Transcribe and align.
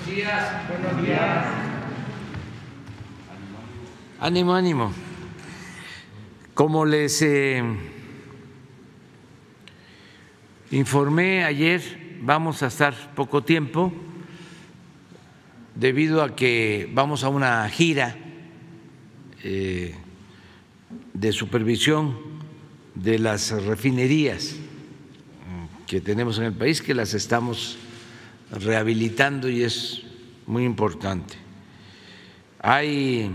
Buenos 0.00 0.16
días. 0.16 0.68
Buenos 0.68 1.06
días. 1.06 1.46
Ánimo, 4.18 4.54
ánimo. 4.54 4.92
Como 6.54 6.86
les 6.86 7.20
eh, 7.20 7.62
informé 10.70 11.44
ayer, 11.44 12.18
vamos 12.22 12.62
a 12.62 12.68
estar 12.68 13.14
poco 13.14 13.42
tiempo 13.42 13.92
debido 15.74 16.22
a 16.22 16.34
que 16.34 16.88
vamos 16.92 17.22
a 17.22 17.28
una 17.28 17.68
gira 17.68 18.16
eh, 19.42 19.94
de 21.12 21.32
supervisión 21.32 22.16
de 22.94 23.18
las 23.18 23.50
refinerías 23.50 24.56
que 25.86 26.00
tenemos 26.00 26.38
en 26.38 26.44
el 26.44 26.52
país, 26.54 26.80
que 26.80 26.94
las 26.94 27.12
estamos 27.12 27.78
rehabilitando 28.50 29.48
y 29.48 29.62
es 29.62 30.02
muy 30.46 30.64
importante. 30.64 31.36
Hay 32.60 33.30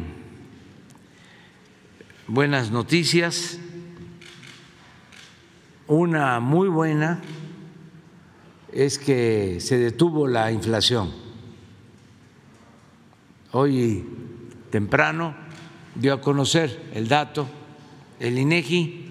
buenas 2.28 2.72
noticias, 2.72 3.60
una 5.88 6.40
muy 6.40 6.68
buena 6.68 7.22
es 8.72 9.00
que 9.00 9.60
se 9.62 9.78
detuvo 9.78 10.28
la 10.28 10.52
inflación. 10.52 11.12
Hoy 13.52 14.06
temprano 14.70 15.36
dio 15.96 16.14
a 16.14 16.22
conocer 16.22 16.90
el 16.94 17.08
dato 17.08 17.48
el 18.20 18.38
INEGI 18.38 19.06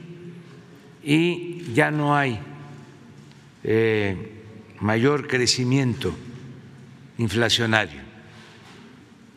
y 1.03 1.73
ya 1.75 1.91
no 1.91 2.17
hay 2.17 2.39
eh, 3.63 4.34
mayor 4.85 5.27
crecimiento 5.27 6.15
inflacionario. 7.17 8.03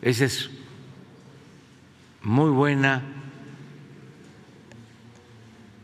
Esa 0.02 0.26
es 0.26 0.50
muy 2.22 2.50
buena 2.50 3.02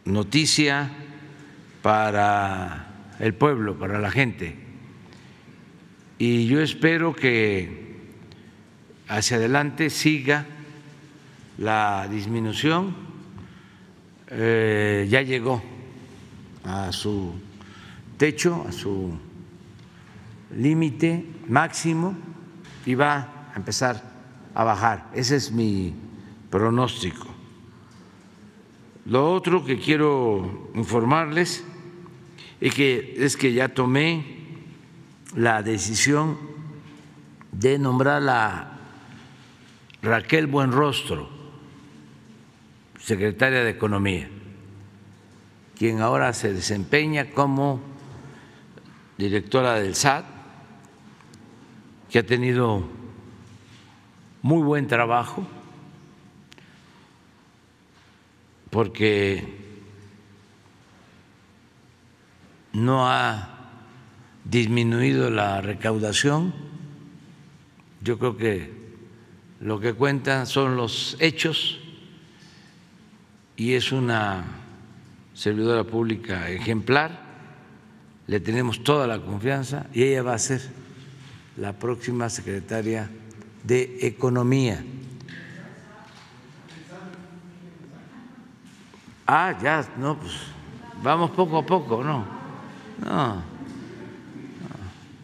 noticia 0.04 0.90
para 1.80 3.14
el 3.18 3.32
pueblo, 3.32 3.78
para 3.78 3.98
la 4.00 4.10
gente. 4.10 4.54
Y 6.18 6.46
yo 6.46 6.60
espero 6.60 7.16
que 7.16 8.02
hacia 9.08 9.38
adelante 9.38 9.88
siga 9.88 10.44
la 11.56 12.06
disminución. 12.10 12.94
Eh, 14.28 15.06
ya 15.08 15.22
llegó 15.22 15.62
a 16.64 16.92
su 16.92 17.32
techo, 18.18 18.66
a 18.68 18.70
su 18.70 19.18
límite 20.56 21.24
máximo 21.48 22.14
y 22.86 22.94
va 22.94 23.50
a 23.52 23.56
empezar 23.56 24.02
a 24.54 24.64
bajar. 24.64 25.10
Ese 25.14 25.36
es 25.36 25.52
mi 25.52 25.94
pronóstico. 26.50 27.26
Lo 29.06 29.32
otro 29.32 29.64
que 29.64 29.78
quiero 29.78 30.70
informarles 30.74 31.64
es 32.60 32.74
que, 32.74 33.16
es 33.18 33.36
que 33.36 33.52
ya 33.52 33.68
tomé 33.68 34.24
la 35.36 35.62
decisión 35.62 36.38
de 37.52 37.78
nombrar 37.78 38.26
a 38.28 38.78
Raquel 40.02 40.46
Buenrostro, 40.46 41.28
secretaria 42.98 43.62
de 43.64 43.70
Economía, 43.70 44.28
quien 45.76 46.00
ahora 46.00 46.32
se 46.32 46.52
desempeña 46.52 47.30
como 47.30 47.80
directora 49.18 49.74
del 49.74 49.94
SAT 49.94 50.33
que 52.14 52.20
ha 52.20 52.24
tenido 52.24 52.84
muy 54.40 54.62
buen 54.62 54.86
trabajo, 54.86 55.44
porque 58.70 59.42
no 62.72 63.08
ha 63.08 63.48
disminuido 64.44 65.28
la 65.28 65.60
recaudación. 65.60 66.54
Yo 68.00 68.16
creo 68.20 68.36
que 68.36 68.70
lo 69.58 69.80
que 69.80 69.94
cuentan 69.94 70.46
son 70.46 70.76
los 70.76 71.16
hechos 71.18 71.80
y 73.56 73.72
es 73.72 73.90
una 73.90 74.44
servidora 75.34 75.82
pública 75.82 76.48
ejemplar. 76.48 77.24
Le 78.28 78.38
tenemos 78.38 78.84
toda 78.84 79.08
la 79.08 79.18
confianza 79.18 79.88
y 79.92 80.04
ella 80.04 80.22
va 80.22 80.34
a 80.34 80.38
ser 80.38 80.83
la 81.56 81.72
próxima 81.72 82.28
secretaria 82.28 83.08
de 83.62 83.98
Economía. 84.02 84.84
Ah, 89.26 89.58
ya, 89.62 89.88
no, 89.96 90.18
pues 90.18 90.32
vamos 91.02 91.30
poco 91.30 91.58
a 91.58 91.64
poco, 91.64 92.04
no, 92.04 92.26
no, 93.02 93.42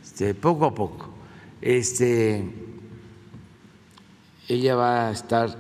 este, 0.03 0.35
poco 0.35 0.67
a 0.67 0.75
poco. 0.75 1.11
Este, 1.61 2.43
ella 4.49 4.75
va 4.75 5.09
a 5.09 5.11
estar 5.11 5.55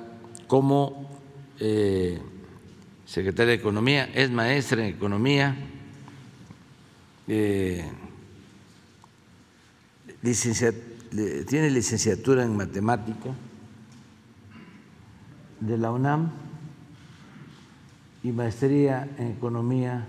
como 0.46 1.20
eh, 1.58 2.18
secretaria 3.04 3.50
de 3.50 3.58
Economía, 3.58 4.10
es 4.14 4.30
maestra 4.30 4.80
en 4.82 4.94
Economía. 4.94 5.56
Eh, 7.28 7.84
tiene 10.22 11.70
licenciatura 11.70 12.44
en 12.44 12.56
matemática 12.56 13.30
de 15.60 15.78
la 15.78 15.90
UNAM 15.90 16.30
y 18.22 18.32
maestría 18.32 19.08
en 19.18 19.28
economía 19.28 20.06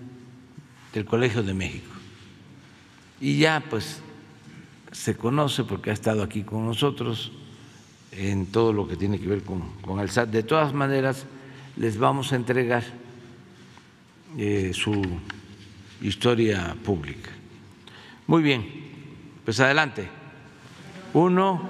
del 0.94 1.06
Colegio 1.06 1.44
de 1.44 1.54
México. 1.54 1.92
Y 3.20 3.38
ya 3.38 3.64
pues 3.70 4.02
se 4.92 5.16
conoce 5.16 5.64
porque 5.64 5.90
ha 5.92 5.94
estado 5.94 6.24
aquí 6.24 6.44
con 6.44 6.66
nosotros 6.66 7.32
en 8.12 8.48
todo 8.48 8.74
lo 8.74 8.88
que 8.88 8.98
tiene 8.98 9.20
que 9.20 9.28
ver 9.28 9.44
con, 9.44 10.00
el 10.00 10.10
SAT. 10.10 10.30
De 10.30 10.44
todas 10.44 10.74
maneras, 10.74 11.26
les 11.78 11.98
vamos 11.98 12.34
a 12.34 12.36
entregar 12.36 12.84
eh, 14.38 14.72
su 14.74 15.02
historia 16.02 16.76
pública. 16.84 17.30
Muy 18.28 18.44
bien. 18.44 18.81
Pues 19.46 19.60
adelante. 19.60 20.08
Uno, 21.14 21.62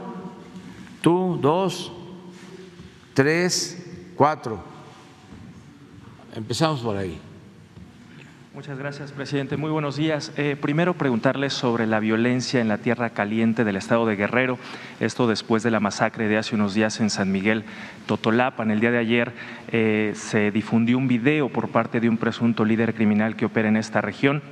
tú, 1.01 1.39
dos, 1.41 1.91
tres, 3.13 4.11
cuatro. 4.15 4.61
Empezamos 6.35 6.81
por 6.81 6.97
ahí. 6.97 7.19
Muchas 8.53 8.77
gracias, 8.77 9.13
presidente. 9.13 9.55
Muy 9.55 9.71
buenos 9.71 9.95
días. 9.95 10.33
Eh, 10.35 10.57
primero, 10.59 10.93
preguntarle 10.95 11.49
sobre 11.49 11.87
la 11.87 12.01
violencia 12.01 12.59
en 12.59 12.67
la 12.67 12.79
tierra 12.79 13.11
caliente 13.11 13.63
del 13.63 13.77
estado 13.77 14.05
de 14.05 14.17
Guerrero. 14.17 14.59
Esto 14.99 15.25
después 15.25 15.63
de 15.63 15.71
la 15.71 15.79
masacre 15.79 16.27
de 16.27 16.37
hace 16.37 16.55
unos 16.55 16.73
días 16.73 16.99
en 16.99 17.09
San 17.09 17.31
Miguel 17.31 17.63
Totolapan. 18.05 18.69
El 18.69 18.81
día 18.81 18.91
de 18.91 18.97
ayer 18.97 19.31
eh, 19.71 20.11
se 20.15 20.51
difundió 20.51 20.97
un 20.97 21.07
video 21.07 21.47
por 21.47 21.69
parte 21.69 22.01
de 22.01 22.09
un 22.09 22.17
presunto 22.17 22.65
líder 22.65 22.93
criminal 22.93 23.37
que 23.37 23.45
opera 23.45 23.69
en 23.69 23.77
esta 23.77 24.01
región 24.01 24.43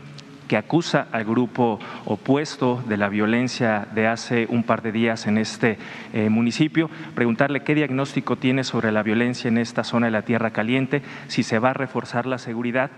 que 0.50 0.58
acusa 0.58 1.08
al 1.14 1.24
grupo 1.24 1.80
opuesto 2.06 2.84
de 2.88 2.98
la 2.98 3.08
violencia 3.08 3.88
de 3.94 4.08
hace 4.08 4.48
un 4.50 4.64
par 4.64 4.82
de 4.82 4.92
días 4.92 5.28
en 5.28 5.38
este 5.38 5.78
eh, 6.12 6.30
municipio, 6.30 6.90
preguntarle 7.16 7.62
qué 7.62 7.76
diagnóstico 7.76 8.36
tiene 8.36 8.66
sobre 8.66 8.92
la 8.92 9.04
violencia 9.04 9.48
en 9.48 9.59
esta 9.59 9.86
zona 9.86 10.08
de 10.08 10.12
la 10.12 10.24
Tierra 10.24 10.50
Caliente, 10.50 11.04
si 11.28 11.44
se 11.44 11.59
va 11.59 11.70
a 11.70 11.74
reforzar 11.74 12.26
la 12.26 12.40
seguridad 12.40 12.90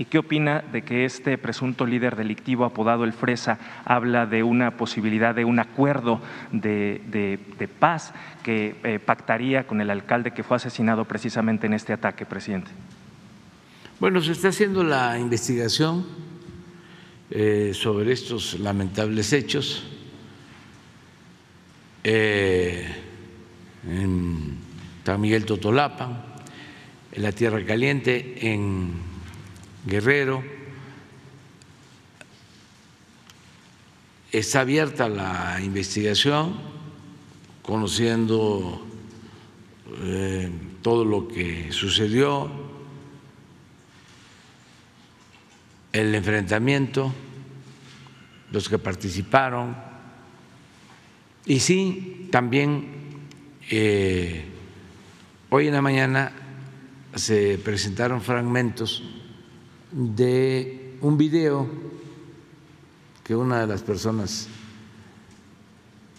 ¿Y 0.00 0.06
qué 0.06 0.16
opina 0.16 0.64
de 0.72 0.80
que 0.80 1.04
este 1.04 1.36
presunto 1.36 1.84
líder 1.84 2.16
delictivo 2.16 2.64
apodado 2.64 3.04
El 3.04 3.12
Fresa 3.12 3.58
habla 3.84 4.24
de 4.24 4.42
una 4.42 4.78
posibilidad 4.78 5.34
de 5.34 5.44
un 5.44 5.58
acuerdo 5.58 6.22
de, 6.52 7.68
paz 7.78 8.14
que 8.42 8.76
eh, 8.82 8.98
pactaría 8.98 9.66
con 9.66 9.82
el 9.82 9.90
alcalde 9.90 10.30
que 10.30 10.42
fue 10.42 10.56
asesinado 10.56 11.04
precisamente 11.04 11.66
en 11.66 11.74
este 11.74 11.92
ataque, 11.92 12.24
presidente? 12.24 12.70
Bueno, 13.98 14.22
se 14.22 14.32
está 14.32 14.48
haciendo 14.48 14.82
la 14.84 15.18
investigación 15.18 16.06
eh, 17.30 17.70
sobre 17.74 18.12
estos 18.12 18.58
lamentables 18.58 19.32
hechos 19.32 19.84
eh, 22.02 22.88
en 23.88 24.56
San 25.04 25.20
Miguel 25.20 25.44
Totolapan, 25.44 26.24
en 27.12 27.22
la 27.22 27.32
Tierra 27.32 27.64
Caliente, 27.64 28.52
en 28.52 28.92
Guerrero. 29.86 30.42
Está 34.32 34.60
abierta 34.60 35.08
la 35.08 35.60
investigación, 35.62 36.54
conociendo 37.62 38.86
eh, 40.02 40.50
todo 40.82 41.04
lo 41.04 41.28
que 41.28 41.72
sucedió, 41.72 42.69
el 45.92 46.14
enfrentamiento, 46.14 47.12
los 48.52 48.68
que 48.68 48.78
participaron 48.78 49.76
Y 51.46 51.60
sí, 51.60 52.28
también 52.30 52.86
eh, 53.70 54.44
hoy 55.48 55.68
en 55.68 55.74
la 55.74 55.82
mañana 55.82 56.32
se 57.14 57.58
presentaron 57.58 58.20
fragmentos 58.20 59.02
de 59.90 60.96
un 61.00 61.16
video 61.16 61.68
que 63.24 63.34
una 63.34 63.60
de 63.60 63.66
las 63.66 63.82
personas 63.82 64.48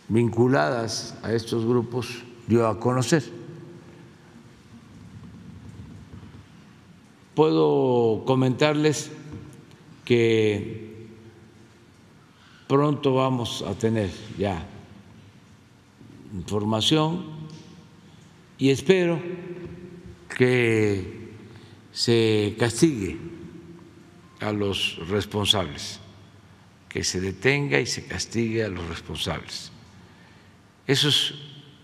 vinculadas 0.10 1.16
a 1.24 1.32
estos 1.32 1.66
grupos 1.66 2.24
dio 2.48 2.68
a 2.68 2.80
conocer. 2.80 3.24
Puedo 7.36 8.24
comentarles 8.26 9.12
que 10.12 11.08
pronto 12.68 13.14
vamos 13.14 13.62
a 13.62 13.74
tener 13.76 14.12
ya 14.38 14.62
información 16.34 17.24
y 18.58 18.72
espero 18.72 19.22
que 20.28 21.32
se 21.94 22.58
castigue 22.60 23.20
a 24.42 24.52
los 24.52 25.00
responsables, 25.08 26.02
que 26.90 27.06
se 27.06 27.22
detenga 27.22 27.80
y 27.80 27.86
se 27.86 28.06
castigue 28.06 28.66
a 28.66 28.68
los 28.68 28.86
responsables. 28.90 29.72
Eso 30.88 31.08
es 31.08 31.36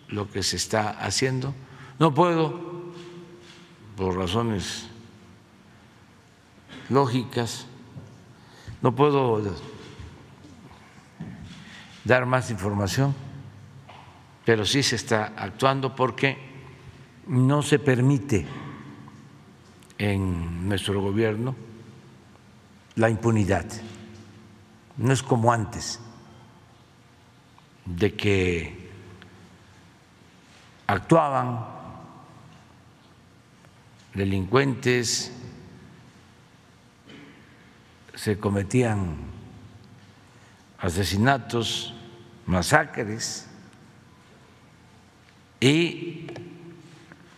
lo 0.10 0.30
que 0.30 0.44
se 0.44 0.58
está 0.58 0.90
haciendo. 0.90 1.56
No 1.98 2.14
puedo, 2.14 2.92
por 3.96 4.18
razones 4.18 4.86
lógicas, 6.90 7.68
no 8.82 8.96
puedo 8.96 9.42
dar 12.04 12.26
más 12.26 12.52
información, 12.52 13.16
pero 14.46 14.66
sí 14.66 14.84
se 14.84 14.96
está 14.96 15.34
actuando 15.36 15.96
porque 15.96 16.38
no 17.28 17.62
se 17.62 17.80
permite 17.80 18.46
en 19.98 20.68
nuestro 20.70 21.02
gobierno 21.02 21.56
la 22.96 23.10
impunidad. 23.10 23.66
No 24.98 25.14
es 25.14 25.22
como 25.22 25.52
antes, 25.52 26.00
de 27.86 28.16
que 28.16 28.90
actuaban 30.88 31.66
delincuentes, 34.14 35.32
se 38.18 38.40
cometían 38.40 39.16
asesinatos, 40.80 41.94
masacres 42.48 43.48
y 45.60 46.28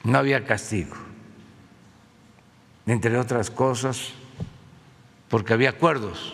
no 0.05 0.17
había 0.17 0.45
castigo, 0.45 0.95
entre 2.85 3.17
otras 3.17 3.51
cosas 3.51 4.13
porque 5.27 5.53
había 5.53 5.71
acuerdos 5.71 6.33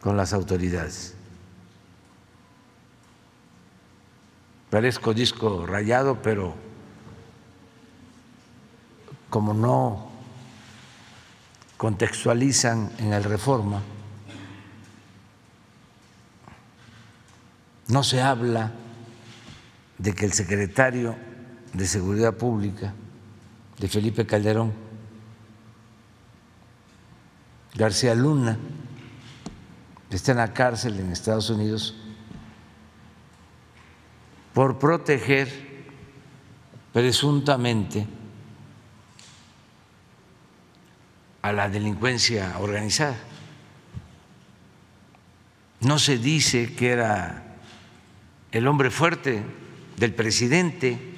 con 0.00 0.16
las 0.16 0.32
autoridades. 0.32 1.14
Parezco 4.70 5.14
disco 5.14 5.66
rayado, 5.66 6.20
pero 6.20 6.56
como 9.30 9.54
no 9.54 10.13
contextualizan 11.84 12.92
en 12.96 13.12
el 13.12 13.22
reforma, 13.22 13.82
no 17.88 18.02
se 18.02 18.22
habla 18.22 18.72
de 19.98 20.14
que 20.14 20.24
el 20.24 20.32
secretario 20.32 21.14
de 21.74 21.86
Seguridad 21.86 22.32
Pública 22.32 22.94
de 23.78 23.86
Felipe 23.86 24.24
Calderón, 24.24 24.72
García 27.74 28.14
Luna, 28.14 28.56
está 30.08 30.32
en 30.32 30.38
la 30.38 30.54
cárcel 30.54 30.98
en 30.98 31.12
Estados 31.12 31.50
Unidos 31.50 31.94
por 34.54 34.78
proteger 34.78 35.84
presuntamente 36.94 38.06
a 41.44 41.52
la 41.52 41.68
delincuencia 41.68 42.58
organizada. 42.58 43.18
No 45.80 45.98
se 45.98 46.16
dice 46.16 46.74
que 46.74 46.88
era 46.88 47.58
el 48.50 48.66
hombre 48.66 48.90
fuerte 48.90 49.42
del 49.98 50.14
presidente. 50.14 51.10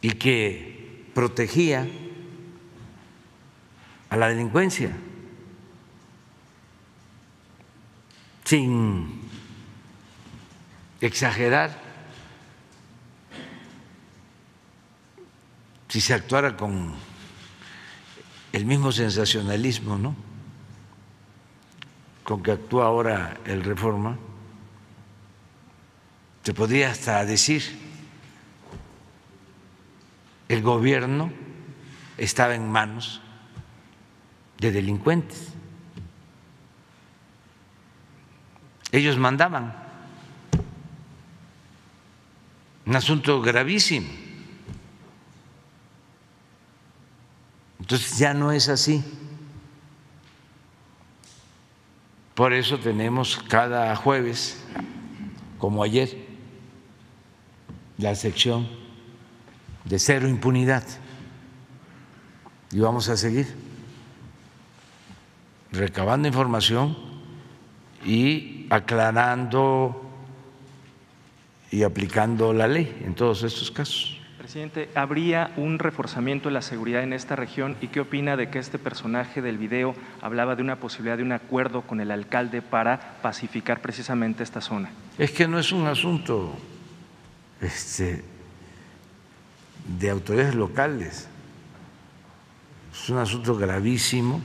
y 0.00 0.12
que 0.12 1.10
protegía 1.12 1.84
a 4.10 4.16
la 4.16 4.28
delincuencia 4.28 4.92
sin 8.44 9.22
exagerar 11.00 11.87
si 15.88 16.00
se 16.00 16.14
actuara 16.14 16.56
con 16.56 16.92
el 18.52 18.66
mismo 18.66 18.92
sensacionalismo, 18.92 19.98
¿no? 19.98 20.14
Con 22.24 22.42
que 22.42 22.52
actúa 22.52 22.86
ahora 22.86 23.38
el 23.46 23.64
Reforma, 23.64 24.18
se 26.42 26.54
podría 26.54 26.90
hasta 26.90 27.24
decir 27.24 27.62
el 30.48 30.62
gobierno 30.62 31.30
estaba 32.16 32.54
en 32.54 32.70
manos 32.70 33.20
de 34.58 34.72
delincuentes. 34.72 35.48
Ellos 38.90 39.18
mandaban. 39.18 39.74
Un 42.86 42.96
asunto 42.96 43.42
gravísimo. 43.42 44.27
Entonces 47.88 48.18
ya 48.18 48.34
no 48.34 48.52
es 48.52 48.68
así. 48.68 49.02
Por 52.34 52.52
eso 52.52 52.78
tenemos 52.78 53.42
cada 53.48 53.96
jueves, 53.96 54.62
como 55.56 55.82
ayer, 55.82 56.26
la 57.96 58.14
sección 58.14 58.68
de 59.86 59.98
cero 59.98 60.28
impunidad. 60.28 60.84
Y 62.72 62.78
vamos 62.78 63.08
a 63.08 63.16
seguir 63.16 63.56
recabando 65.72 66.28
información 66.28 66.94
y 68.04 68.66
aclarando 68.68 70.02
y 71.70 71.84
aplicando 71.84 72.52
la 72.52 72.68
ley 72.68 73.00
en 73.02 73.14
todos 73.14 73.44
estos 73.44 73.70
casos. 73.70 74.17
Presidente, 74.48 74.88
¿habría 74.94 75.52
un 75.58 75.78
reforzamiento 75.78 76.48
de 76.48 76.54
la 76.54 76.62
seguridad 76.62 77.02
en 77.02 77.12
esta 77.12 77.36
región 77.36 77.76
y 77.82 77.88
qué 77.88 78.00
opina 78.00 78.34
de 78.34 78.48
que 78.48 78.58
este 78.58 78.78
personaje 78.78 79.42
del 79.42 79.58
video 79.58 79.94
hablaba 80.22 80.56
de 80.56 80.62
una 80.62 80.76
posibilidad 80.76 81.18
de 81.18 81.22
un 81.22 81.32
acuerdo 81.32 81.82
con 81.82 82.00
el 82.00 82.10
alcalde 82.10 82.62
para 82.62 83.18
pacificar 83.20 83.82
precisamente 83.82 84.42
esta 84.42 84.62
zona? 84.62 84.90
Es 85.18 85.32
que 85.32 85.46
no 85.46 85.58
es 85.58 85.70
un 85.70 85.86
asunto 85.86 86.56
este, 87.60 88.24
de 89.86 90.08
autoridades 90.08 90.54
locales, 90.54 91.28
es 92.90 93.10
un 93.10 93.18
asunto 93.18 93.54
gravísimo 93.54 94.40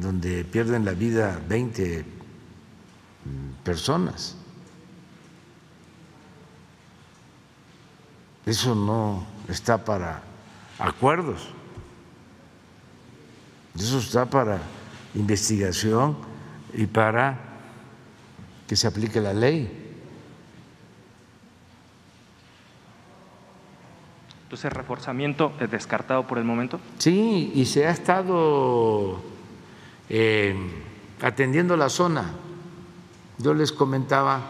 donde 0.00 0.42
pierden 0.44 0.86
la 0.86 0.92
vida 0.92 1.38
20 1.46 2.02
personas. 3.62 4.38
Eso 8.46 8.76
no 8.76 9.26
está 9.48 9.84
para 9.84 10.22
acuerdos, 10.78 11.48
eso 13.74 13.98
está 13.98 14.24
para 14.24 14.60
investigación 15.16 16.16
y 16.72 16.86
para 16.86 17.40
que 18.68 18.76
se 18.76 18.86
aplique 18.86 19.20
la 19.20 19.34
ley. 19.34 19.82
Entonces, 24.44 24.72
reforzamiento 24.72 25.52
es 25.58 25.68
descartado 25.68 26.28
por 26.28 26.38
el 26.38 26.44
momento. 26.44 26.78
Sí, 26.98 27.50
y 27.52 27.64
se 27.64 27.84
ha 27.88 27.90
estado 27.90 29.20
eh, 30.08 30.54
atendiendo 31.20 31.76
la 31.76 31.88
zona. 31.88 32.30
Yo 33.38 33.54
les 33.54 33.72
comentaba 33.72 34.40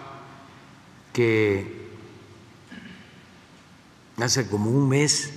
que 1.14 1.85
hace 4.24 4.48
como 4.48 4.70
un 4.70 4.88
mes 4.88 5.32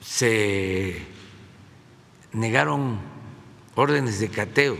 se 0.00 1.06
negaron 2.32 2.98
órdenes 3.74 4.20
de 4.20 4.28
cateo. 4.28 4.76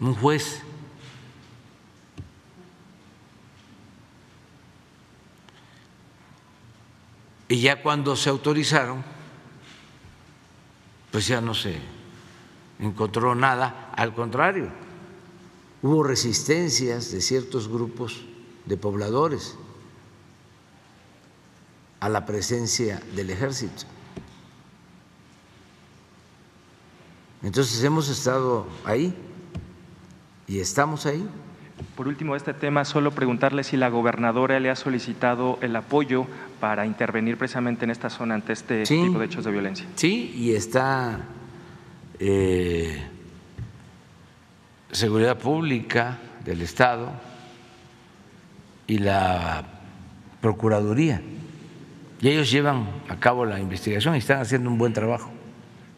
Un 0.00 0.14
juez. 0.14 0.62
Y 7.48 7.60
ya 7.60 7.82
cuando 7.82 8.14
se 8.16 8.30
autorizaron, 8.30 9.02
pues 11.10 11.26
ya 11.26 11.40
no 11.40 11.54
se 11.54 11.76
encontró 12.78 13.34
nada, 13.34 13.92
al 13.96 14.14
contrario, 14.14 14.70
hubo 15.82 16.04
resistencias 16.04 17.10
de 17.10 17.20
ciertos 17.20 17.68
grupos 17.68 18.24
de 18.66 18.76
pobladores 18.76 19.56
a 22.00 22.08
la 22.08 22.26
presencia 22.26 23.00
del 23.14 23.30
ejército. 23.30 23.84
Entonces 27.42 27.82
hemos 27.84 28.08
estado 28.08 28.66
ahí 28.84 29.14
y 30.46 30.60
estamos 30.60 31.06
ahí. 31.06 31.26
Por 31.96 32.08
último, 32.08 32.36
este 32.36 32.52
tema, 32.52 32.84
solo 32.84 33.12
preguntarle 33.12 33.64
si 33.64 33.76
la 33.76 33.88
gobernadora 33.88 34.60
le 34.60 34.70
ha 34.70 34.76
solicitado 34.76 35.58
el 35.62 35.74
apoyo 35.76 36.26
para 36.58 36.84
intervenir 36.84 37.38
precisamente 37.38 37.84
en 37.84 37.90
esta 37.90 38.10
zona 38.10 38.34
ante 38.34 38.52
este 38.52 38.84
tipo 38.84 39.18
de 39.18 39.24
hechos 39.24 39.44
de 39.44 39.50
violencia. 39.50 39.86
Sí, 39.94 40.32
y 40.36 40.54
está 40.54 41.20
eh, 42.18 43.02
Seguridad 44.92 45.38
Pública 45.38 46.18
del 46.44 46.60
Estado 46.62 47.12
y 48.86 48.98
la 48.98 49.64
Procuraduría. 50.42 51.22
Y 52.22 52.28
ellos 52.28 52.50
llevan 52.50 52.86
a 53.08 53.16
cabo 53.16 53.46
la 53.46 53.58
investigación 53.58 54.14
y 54.14 54.18
están 54.18 54.40
haciendo 54.40 54.68
un 54.68 54.76
buen 54.76 54.92
trabajo. 54.92 55.30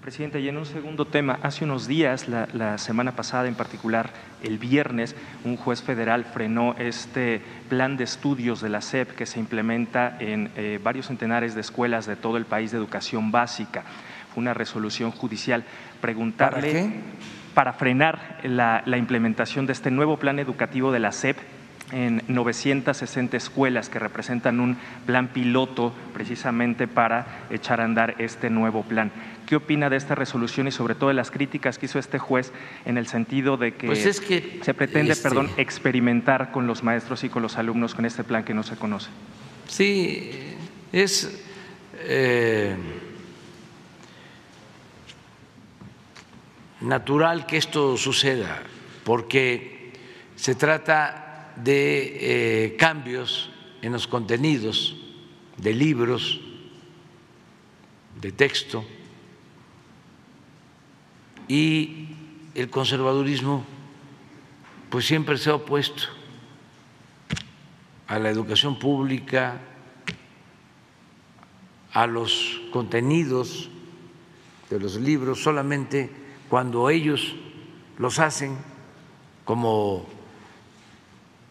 Presidente, 0.01 0.41
y 0.41 0.49
en 0.49 0.57
un 0.57 0.67
segundo 0.67 1.05
tema, 1.05 1.39
hace 1.43 1.65
unos 1.65 1.87
días, 1.87 2.29
la, 2.29 2.79
semana 2.79 3.15
pasada 3.15 3.47
en 3.47 3.55
particular, 3.55 4.11
el 4.43 4.59
viernes, 4.59 5.15
un 5.45 5.57
juez 5.57 5.83
federal 5.83 6.25
frenó 6.25 6.75
este 6.79 7.41
plan 7.69 7.97
de 7.97 8.05
estudios 8.05 8.61
de 8.61 8.69
la 8.69 8.81
SEP 8.81 9.13
que 9.13 9.27
se 9.27 9.39
implementa 9.39 10.17
en 10.19 10.51
eh, 10.57 10.81
varios 10.83 11.07
centenares 11.07 11.55
de 11.55 11.61
escuelas 11.61 12.07
de 12.07 12.17
todo 12.17 12.37
el 12.37 12.47
país 12.47 12.73
de 12.73 12.79
educación 12.79 13.31
básica. 13.31 13.85
Fue 14.33 14.41
una 14.41 14.55
resolución 14.55 15.13
judicial. 15.13 15.65
Preguntarle. 16.01 16.61
¿Para 16.61 16.73
qué? 16.73 17.01
Para 17.55 17.73
frenar 17.75 18.41
la, 18.43 18.83
la 18.87 18.97
implementación 18.97 19.67
de 19.67 19.73
este 19.73 19.91
nuevo 19.91 20.17
plan 20.17 20.39
educativo 20.39 20.91
de 20.91 20.99
la 20.99 21.13
SEP 21.13 21.37
en 21.93 22.23
960 22.27 23.37
escuelas 23.37 23.89
que 23.89 23.99
representan 23.99 24.59
un 24.61 24.77
plan 25.07 25.29
piloto 25.29 25.93
precisamente 26.13 26.89
para 26.89 27.47
echar 27.51 27.81
a 27.81 27.85
andar 27.85 28.17
este 28.19 28.51
nuevo 28.51 28.83
plan. 28.83 29.13
¿Qué 29.47 29.57
opina 29.57 29.91
de 29.91 29.97
esta 29.97 30.15
resolución 30.15 30.67
y 30.67 30.73
sobre 30.73 30.95
todo 30.95 31.09
de 31.09 31.15
las 31.15 31.31
críticas 31.31 31.79
que 31.79 31.87
hizo 31.87 31.99
este 31.99 32.19
juez 32.19 32.53
en 32.87 32.97
el 32.97 33.07
sentido 33.07 33.57
de 33.57 33.75
que, 33.75 33.87
pues 33.87 34.03
se 34.03 34.75
pretende, 34.75 35.13
este 35.13 35.29
perdón, 35.29 35.51
experimentar 35.59 36.51
con 36.51 36.67
los 36.67 36.83
maestros 36.83 37.23
y 37.25 37.29
con 37.29 37.43
los 37.43 37.59
alumnos 37.59 37.95
con 37.95 38.07
este 38.07 38.25
plan 38.25 38.45
que 38.45 38.55
no 38.55 38.63
se 38.63 38.77
conoce? 38.77 39.11
Sí, 39.69 40.31
es 40.93 41.45
eh, 41.99 42.75
natural 46.81 47.47
que 47.47 47.59
esto 47.59 47.97
suceda 47.97 48.63
porque 49.05 49.93
se 50.37 50.55
trata 50.55 51.32
de 51.57 52.67
eh, 52.67 52.77
cambios 52.77 53.51
en 53.83 53.93
los 53.93 54.07
contenidos 54.07 54.97
de 55.57 55.75
libros, 55.75 56.41
de 58.21 58.33
texto, 58.33 58.85
y 61.49 62.09
el 62.55 62.71
conservadurismo 62.71 63.65
pues 64.91 65.07
siempre 65.07 65.39
se 65.39 65.51
ha 65.51 65.55
opuesto 65.55 66.05
a 68.07 68.19
la 68.19 68.29
educación 68.29 68.79
pública, 68.79 69.59
a 71.93 72.07
los 72.07 72.61
contenidos 72.73 73.71
de 74.69 74.81
los 74.81 74.97
libros, 74.97 75.43
solamente 75.43 76.11
cuando 76.49 76.91
ellos 76.91 77.35
los 77.99 78.19
hacen 78.19 78.59
como 79.45 80.07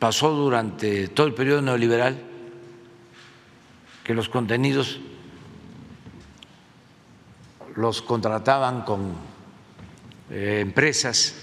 pasó 0.01 0.31
durante 0.31 1.09
todo 1.09 1.27
el 1.27 1.35
periodo 1.35 1.61
neoliberal 1.61 2.19
que 4.03 4.15
los 4.15 4.29
contenidos 4.29 4.99
los 7.75 8.01
contrataban 8.01 8.81
con 8.81 9.13
eh, 10.31 10.57
empresas 10.61 11.35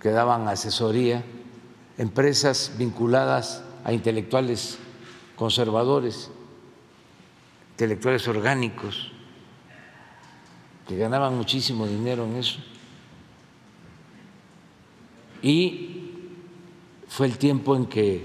que 0.00 0.10
daban 0.10 0.48
asesoría, 0.48 1.22
empresas 1.96 2.72
vinculadas 2.76 3.62
a 3.84 3.92
intelectuales 3.92 4.80
conservadores, 5.36 6.28
intelectuales 7.70 8.26
orgánicos, 8.26 9.12
que 10.88 10.96
ganaban 10.96 11.36
muchísimo 11.36 11.86
dinero 11.86 12.24
en 12.24 12.34
eso 12.34 12.58
y 15.42 15.90
fue 17.08 17.26
el 17.26 17.38
tiempo 17.38 17.76
en 17.76 17.86
que 17.86 18.24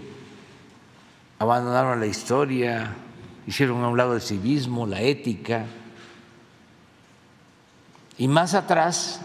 abandonaron 1.39 2.00
la 2.00 2.05
historia, 2.05 2.95
hicieron 3.48 3.84
a 3.84 3.88
un 3.88 3.98
lado 3.98 4.15
el 4.15 4.22
civismo, 4.22 4.86
la 4.86 5.01
ética, 5.01 5.65
y 8.17 8.27
más 8.27 8.53
atrás, 8.53 9.22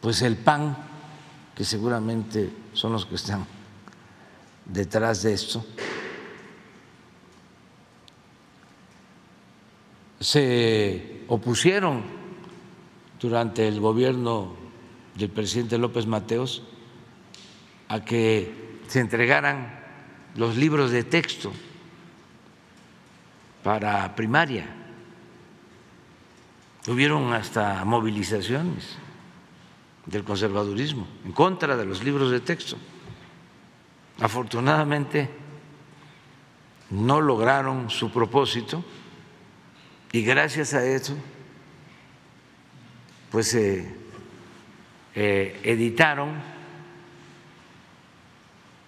pues 0.00 0.22
el 0.22 0.36
PAN, 0.36 0.76
que 1.54 1.64
seguramente 1.64 2.52
son 2.72 2.92
los 2.92 3.06
que 3.06 3.14
están 3.14 3.46
detrás 4.66 5.22
de 5.22 5.32
esto, 5.32 5.64
se 10.20 11.24
opusieron 11.28 12.02
durante 13.20 13.66
el 13.66 13.80
gobierno 13.80 14.67
del 15.18 15.30
presidente 15.30 15.76
López 15.78 16.06
Mateos 16.06 16.62
a 17.88 18.04
que 18.04 18.78
se 18.86 19.00
entregaran 19.00 19.80
los 20.36 20.56
libros 20.56 20.92
de 20.92 21.02
texto 21.02 21.52
para 23.64 24.14
primaria. 24.14 24.66
Hubieron 26.86 27.32
hasta 27.32 27.84
movilizaciones 27.84 28.96
del 30.06 30.22
conservadurismo 30.22 31.06
en 31.24 31.32
contra 31.32 31.76
de 31.76 31.84
los 31.84 32.04
libros 32.04 32.30
de 32.30 32.40
texto. 32.40 32.78
Afortunadamente 34.20 35.28
no 36.90 37.20
lograron 37.20 37.90
su 37.90 38.10
propósito 38.10 38.84
y 40.12 40.22
gracias 40.22 40.72
a 40.74 40.84
eso 40.84 41.14
pues 43.30 43.48
se 43.48 43.97
eh, 45.20 45.58
editaron 45.64 46.30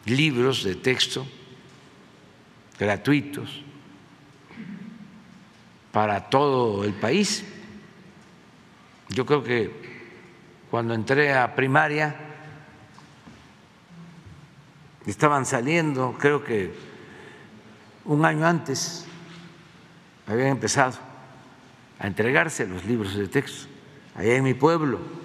libros 0.04 0.62
de 0.62 0.76
texto 0.76 1.26
gratuitos 2.78 3.64
para 5.90 6.30
todo 6.30 6.84
el 6.84 6.92
país. 6.92 7.44
Yo 9.08 9.26
creo 9.26 9.42
que 9.42 9.74
cuando 10.70 10.94
entré 10.94 11.34
a 11.34 11.56
primaria 11.56 12.14
estaban 15.06 15.44
saliendo, 15.44 16.16
creo 16.16 16.44
que 16.44 16.72
un 18.04 18.24
año 18.24 18.46
antes 18.46 19.04
habían 20.28 20.50
empezado 20.50 20.96
a 21.98 22.06
entregarse 22.06 22.68
los 22.68 22.84
libros 22.84 23.16
de 23.16 23.26
texto 23.26 23.66
allá 24.14 24.36
en 24.36 24.44
mi 24.44 24.54
pueblo. 24.54 25.19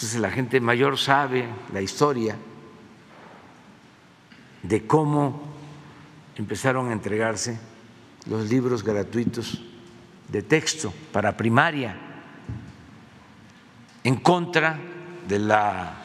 Entonces 0.00 0.18
la 0.18 0.30
gente 0.30 0.58
mayor 0.62 0.96
sabe 0.96 1.46
la 1.74 1.82
historia 1.82 2.34
de 4.62 4.86
cómo 4.86 5.42
empezaron 6.36 6.88
a 6.88 6.94
entregarse 6.94 7.60
los 8.24 8.48
libros 8.48 8.82
gratuitos 8.82 9.60
de 10.26 10.40
texto 10.40 10.90
para 11.12 11.36
primaria 11.36 11.94
en 14.02 14.16
contra 14.16 14.80
de 15.28 15.38
la 15.38 15.98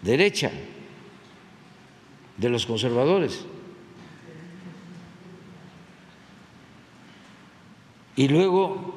derecha, 0.00 0.50
de 2.38 2.48
los 2.48 2.64
conservadores. 2.64 3.44
Y 8.16 8.28
luego 8.28 8.94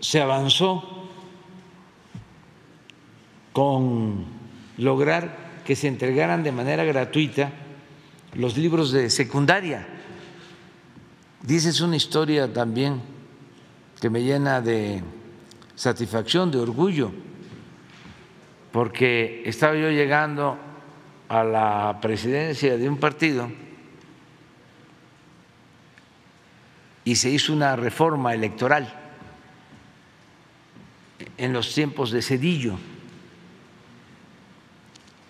se 0.00 0.20
avanzó 0.20 0.93
con 3.54 4.26
lograr 4.78 5.62
que 5.64 5.76
se 5.76 5.86
entregaran 5.86 6.42
de 6.42 6.50
manera 6.50 6.82
gratuita 6.82 7.52
los 8.34 8.58
libros 8.58 8.90
de 8.90 9.08
secundaria. 9.08 9.86
Dice, 11.40 11.68
es 11.68 11.80
una 11.80 11.94
historia 11.94 12.52
también 12.52 13.00
que 14.00 14.10
me 14.10 14.22
llena 14.24 14.60
de 14.60 15.04
satisfacción, 15.76 16.50
de 16.50 16.58
orgullo, 16.58 17.12
porque 18.72 19.44
estaba 19.46 19.76
yo 19.76 19.88
llegando 19.88 20.58
a 21.28 21.44
la 21.44 21.98
presidencia 22.02 22.76
de 22.76 22.88
un 22.88 22.98
partido 22.98 23.48
y 27.04 27.14
se 27.14 27.30
hizo 27.30 27.52
una 27.52 27.76
reforma 27.76 28.34
electoral 28.34 28.92
en 31.38 31.52
los 31.52 31.72
tiempos 31.72 32.10
de 32.10 32.20
Cedillo 32.20 32.76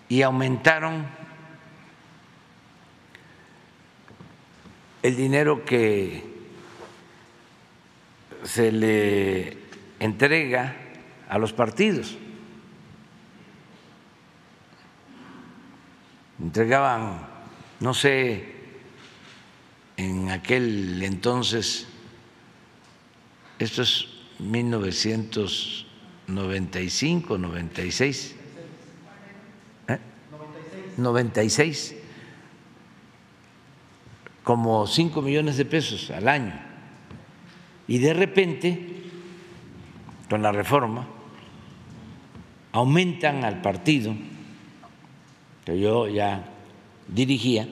y 0.09 0.21
aumentaron 0.21 1.05
el 5.01 5.15
dinero 5.15 5.63
que 5.65 6.23
se 8.43 8.71
le 8.71 9.57
entrega 9.99 10.75
a 11.29 11.37
los 11.37 11.53
partidos. 11.53 12.17
Entregaban, 16.41 17.27
no 17.79 17.93
sé, 17.93 18.55
en 19.97 20.31
aquel 20.31 21.03
entonces, 21.03 21.87
esto 23.59 23.83
es 23.83 24.07
1995, 24.39 27.37
96, 27.37 28.35
96, 30.97 31.95
como 34.43 34.85
5 34.87 35.21
millones 35.21 35.57
de 35.57 35.65
pesos 35.65 36.11
al 36.11 36.27
año. 36.27 36.53
Y 37.87 37.99
de 37.99 38.13
repente, 38.13 39.03
con 40.29 40.41
la 40.41 40.51
reforma, 40.51 41.07
aumentan 42.71 43.43
al 43.43 43.61
partido 43.61 44.13
que 45.65 45.79
yo 45.79 46.07
ya 46.07 46.49
dirigía 47.07 47.67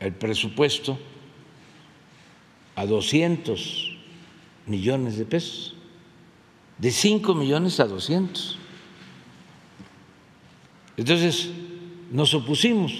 el 0.00 0.12
presupuesto 0.12 0.98
a 2.74 2.84
200 2.86 3.96
millones 4.66 5.16
de 5.16 5.24
pesos, 5.24 5.76
de 6.78 6.90
5 6.90 7.34
millones 7.34 7.78
a 7.78 7.86
200. 7.86 8.58
Entonces 10.96 11.50
nos 12.10 12.34
opusimos 12.34 12.92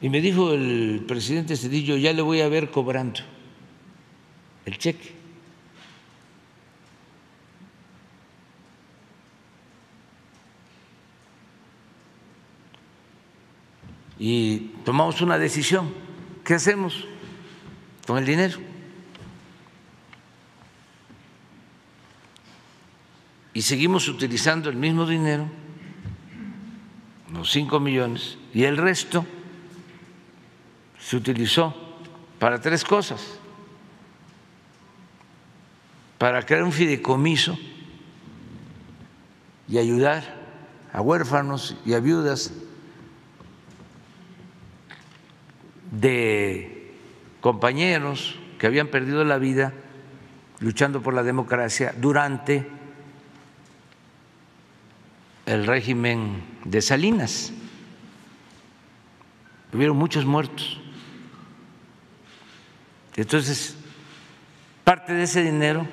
y 0.00 0.08
me 0.08 0.20
dijo 0.20 0.52
el 0.52 1.04
presidente 1.06 1.56
Cedillo, 1.56 1.96
ya 1.96 2.12
le 2.12 2.22
voy 2.22 2.40
a 2.40 2.48
ver 2.48 2.70
cobrando 2.70 3.20
el 4.66 4.76
cheque. 4.76 5.12
Y 14.18 14.70
tomamos 14.84 15.20
una 15.20 15.38
decisión. 15.38 15.92
¿Qué 16.44 16.54
hacemos 16.54 17.06
con 18.06 18.18
el 18.18 18.26
dinero? 18.26 18.58
Y 23.54 23.62
seguimos 23.62 24.08
utilizando 24.08 24.70
el 24.70 24.76
mismo 24.76 25.06
dinero 25.06 25.61
los 27.32 27.50
5 27.50 27.80
millones, 27.80 28.38
y 28.52 28.64
el 28.64 28.76
resto 28.76 29.24
se 30.98 31.16
utilizó 31.16 31.74
para 32.38 32.60
tres 32.60 32.84
cosas. 32.84 33.38
Para 36.18 36.44
crear 36.44 36.62
un 36.62 36.72
fideicomiso 36.72 37.58
y 39.68 39.78
ayudar 39.78 40.22
a 40.92 41.00
huérfanos 41.00 41.76
y 41.84 41.94
a 41.94 42.00
viudas 42.00 42.52
de 45.90 46.94
compañeros 47.40 48.38
que 48.58 48.66
habían 48.66 48.88
perdido 48.88 49.24
la 49.24 49.38
vida 49.38 49.72
luchando 50.60 51.02
por 51.02 51.14
la 51.14 51.22
democracia 51.22 51.94
durante 51.98 52.66
el 55.46 55.66
régimen 55.66 56.42
de 56.64 56.80
Salinas. 56.82 57.52
Hubieron 59.72 59.96
muchos 59.96 60.24
muertos. 60.24 60.80
Entonces, 63.16 63.76
parte 64.84 65.12
de 65.12 65.24
ese 65.24 65.42
dinero 65.42 65.86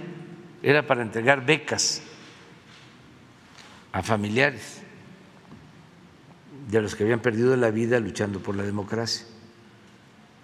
era 0.62 0.86
para 0.86 1.02
entregar 1.02 1.46
becas 1.46 2.02
a 3.92 4.04
familiares 4.04 4.82
de 6.70 6.82
los 6.82 6.96
que 6.96 7.04
habían 7.04 7.20
perdido 7.20 7.56
la 7.56 7.72
vida 7.72 8.00
luchando 8.00 8.40
por 8.40 8.56
la 8.56 8.64
democracia. 8.64 9.26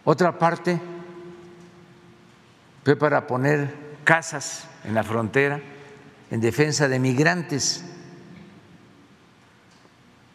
Otra 0.03 0.37
parte 0.39 0.79
fue 2.83 2.95
para 2.95 3.27
poner 3.27 3.73
casas 4.03 4.67
en 4.83 4.93
la 4.93 5.03
frontera 5.03 5.61
en 6.31 6.41
defensa 6.41 6.87
de 6.87 6.99
migrantes 6.99 7.83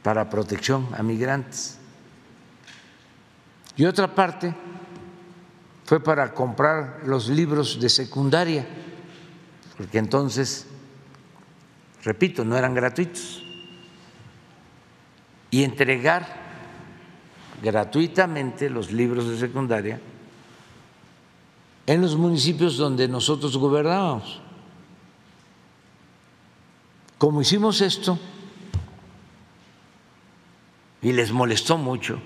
para 0.03 0.31
protección 0.31 0.89
a 0.97 1.03
migrantes. 1.03 1.79
Y 3.77 3.85
otra 3.85 4.15
parte 4.15 4.55
fue 5.85 6.01
para 6.03 6.33
comprar 6.33 7.01
los 7.05 7.29
libros 7.29 7.81
de 7.81 7.89
secundaria, 7.89 8.67
porque 9.77 9.99
entonces, 9.99 10.67
repito, 12.03 12.45
no 12.45 12.57
eran 12.57 12.75
gratuitos, 12.75 13.43
y 15.51 15.65
entregar 15.65 16.41
gratuitamente 17.63 18.71
los 18.71 18.93
libros 18.93 19.29
de 19.29 19.39
secundaria 19.39 20.01
en 21.87 22.01
los 22.01 22.17
municipios 22.17 22.77
donde 22.77 23.09
nosotros 23.09 23.57
gobernábamos. 23.57 24.41
Como 27.19 27.43
hicimos 27.43 27.81
esto, 27.81 28.19
y 31.03 31.13
les 31.13 31.33
molestó 31.33 31.79
mucho. 31.79 32.21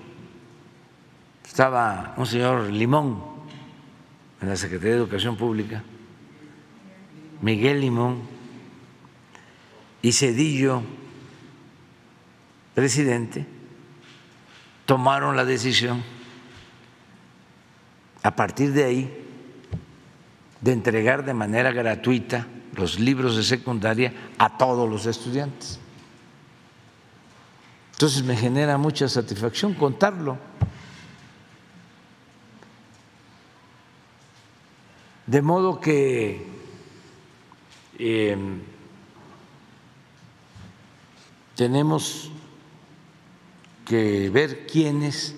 Estaba 1.44 2.14
un 2.16 2.26
señor 2.26 2.70
Limón 2.70 3.22
en 4.40 4.48
la 4.48 4.56
Secretaría 4.56 4.94
de 4.94 4.98
Educación 4.98 5.36
Pública, 5.36 5.82
Miguel 7.40 7.80
Limón 7.80 8.22
y 10.02 10.12
Cedillo, 10.12 10.82
presidente, 12.74 13.46
tomaron 14.86 15.36
la 15.36 15.44
decisión 15.44 16.02
a 18.22 18.34
partir 18.34 18.72
de 18.72 18.84
ahí 18.84 19.24
de 20.60 20.72
entregar 20.72 21.24
de 21.24 21.34
manera 21.34 21.72
gratuita 21.72 22.46
los 22.74 22.98
libros 22.98 23.36
de 23.36 23.42
secundaria 23.44 24.12
a 24.38 24.56
todos 24.56 24.88
los 24.88 25.06
estudiantes. 25.06 25.78
Entonces 27.94 28.24
me 28.24 28.36
genera 28.36 28.76
mucha 28.76 29.08
satisfacción 29.08 29.72
contarlo. 29.72 30.36
De 35.26 35.40
modo 35.40 35.80
que 35.80 36.46
em, 37.98 38.62
tenemos 41.54 42.30
que 43.86 44.28
ver 44.28 44.66
quiénes 44.66 45.36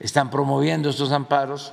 están 0.00 0.30
promoviendo 0.30 0.90
estos 0.90 1.12
amparos 1.12 1.72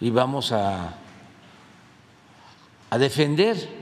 y 0.00 0.10
vamos 0.10 0.52
a, 0.52 0.96
a 2.88 2.98
defender 2.98 3.75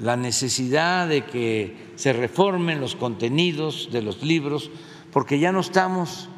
la 0.00 0.16
necesidad 0.16 1.08
de 1.08 1.24
que 1.24 1.92
se 1.96 2.12
reformen 2.12 2.80
los 2.80 2.94
contenidos 2.94 3.88
de 3.90 4.02
los 4.02 4.22
libros, 4.22 4.70
porque 5.12 5.38
ya 5.38 5.52
no 5.52 5.60
estamos 5.60 6.28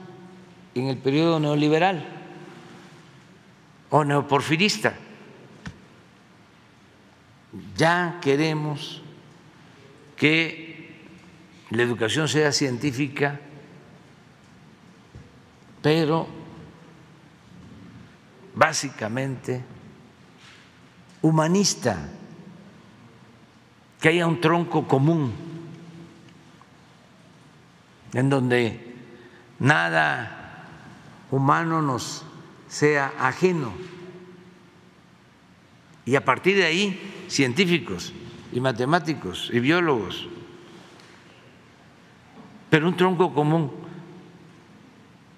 en 0.75 0.87
el 0.87 0.96
periodo 0.96 1.40
neoliberal 1.40 2.05
o 3.90 4.05
neoporfirista. 4.05 4.94
Ya 7.77 8.18
queremos 8.23 9.03
que 10.16 10.70
la 11.70 11.83
educación 11.83 12.29
sea 12.29 12.53
científica, 12.53 13.40
pero 15.83 16.27
básicamente 18.55 19.62
humanista, 21.23 22.09
que 24.00 24.08
haya 24.08 24.26
un 24.26 24.40
tronco 24.40 24.88
común 24.88 25.32
en 28.14 28.30
donde 28.30 28.94
nada 29.58 30.64
humano 31.30 31.82
nos 31.82 32.24
sea 32.68 33.12
ajeno. 33.18 33.72
Y 36.06 36.16
a 36.16 36.24
partir 36.24 36.56
de 36.56 36.64
ahí, 36.64 37.26
científicos 37.28 38.12
y 38.52 38.60
matemáticos 38.60 39.50
y 39.52 39.60
biólogos, 39.60 40.28
pero 42.70 42.88
un 42.88 42.96
tronco 42.96 43.34
común. 43.34 43.70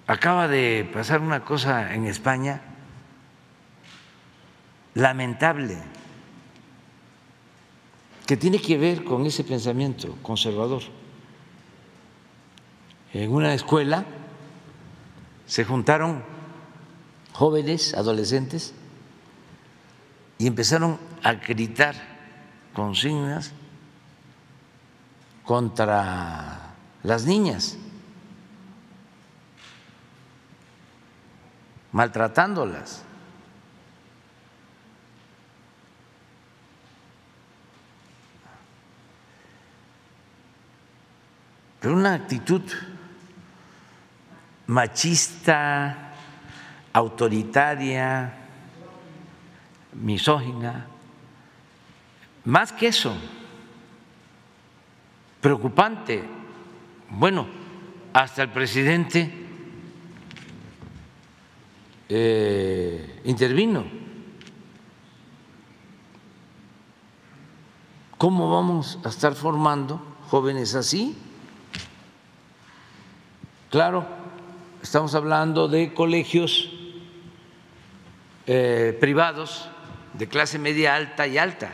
Acaba 0.05 0.47
de 0.47 0.89
pasar 0.93 1.21
una 1.21 1.45
cosa 1.45 1.93
en 1.93 2.05
España 2.05 2.61
lamentable 4.93 5.77
que 8.25 8.37
tiene 8.37 8.59
que 8.59 8.77
ver 8.77 9.03
con 9.03 9.25
ese 9.25 9.43
pensamiento 9.43 10.15
conservador. 10.21 10.81
En 13.13 13.31
una 13.31 13.53
escuela 13.53 14.05
se 15.45 15.65
juntaron 15.65 16.23
jóvenes, 17.33 17.93
adolescentes, 17.93 18.73
y 20.37 20.47
empezaron 20.47 20.97
a 21.21 21.33
gritar 21.33 21.95
consignas 22.73 23.51
contra 25.45 26.73
las 27.03 27.25
niñas, 27.25 27.77
maltratándolas. 31.91 33.03
Pero 41.83 41.95
una 41.95 42.13
actitud 42.13 42.61
machista, 44.67 46.13
autoritaria, 46.93 48.33
misógina, 49.91 50.87
más 52.45 52.71
que 52.71 52.87
eso, 52.87 53.13
preocupante. 55.41 56.23
Bueno, 57.09 57.47
hasta 58.13 58.43
el 58.43 58.49
presidente 58.51 59.29
eh, 62.07 63.19
intervino. 63.25 63.83
¿Cómo 68.17 68.49
vamos 68.49 68.99
a 69.03 69.09
estar 69.09 69.35
formando 69.35 70.01
jóvenes 70.29 70.75
así? 70.75 71.17
Claro, 73.73 74.05
estamos 74.83 75.15
hablando 75.15 75.67
de 75.67 75.95
colegios 75.95 76.69
eh, 78.45 78.95
privados 79.01 79.67
de 80.13 80.27
clase 80.27 80.59
media 80.59 80.95
alta 80.95 81.25
y 81.25 81.39
alta. 81.39 81.71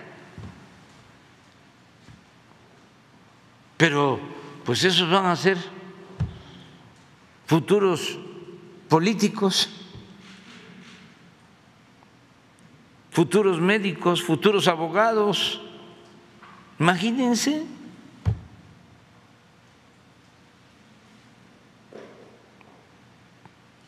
Pero 3.75 4.17
pues 4.63 4.85
esos 4.85 5.11
van 5.11 5.25
a 5.25 5.35
ser 5.35 5.57
futuros 7.45 8.17
políticos, 8.87 9.67
futuros 13.11 13.59
médicos, 13.59 14.23
futuros 14.23 14.69
abogados. 14.69 15.61
Imagínense. 16.79 17.78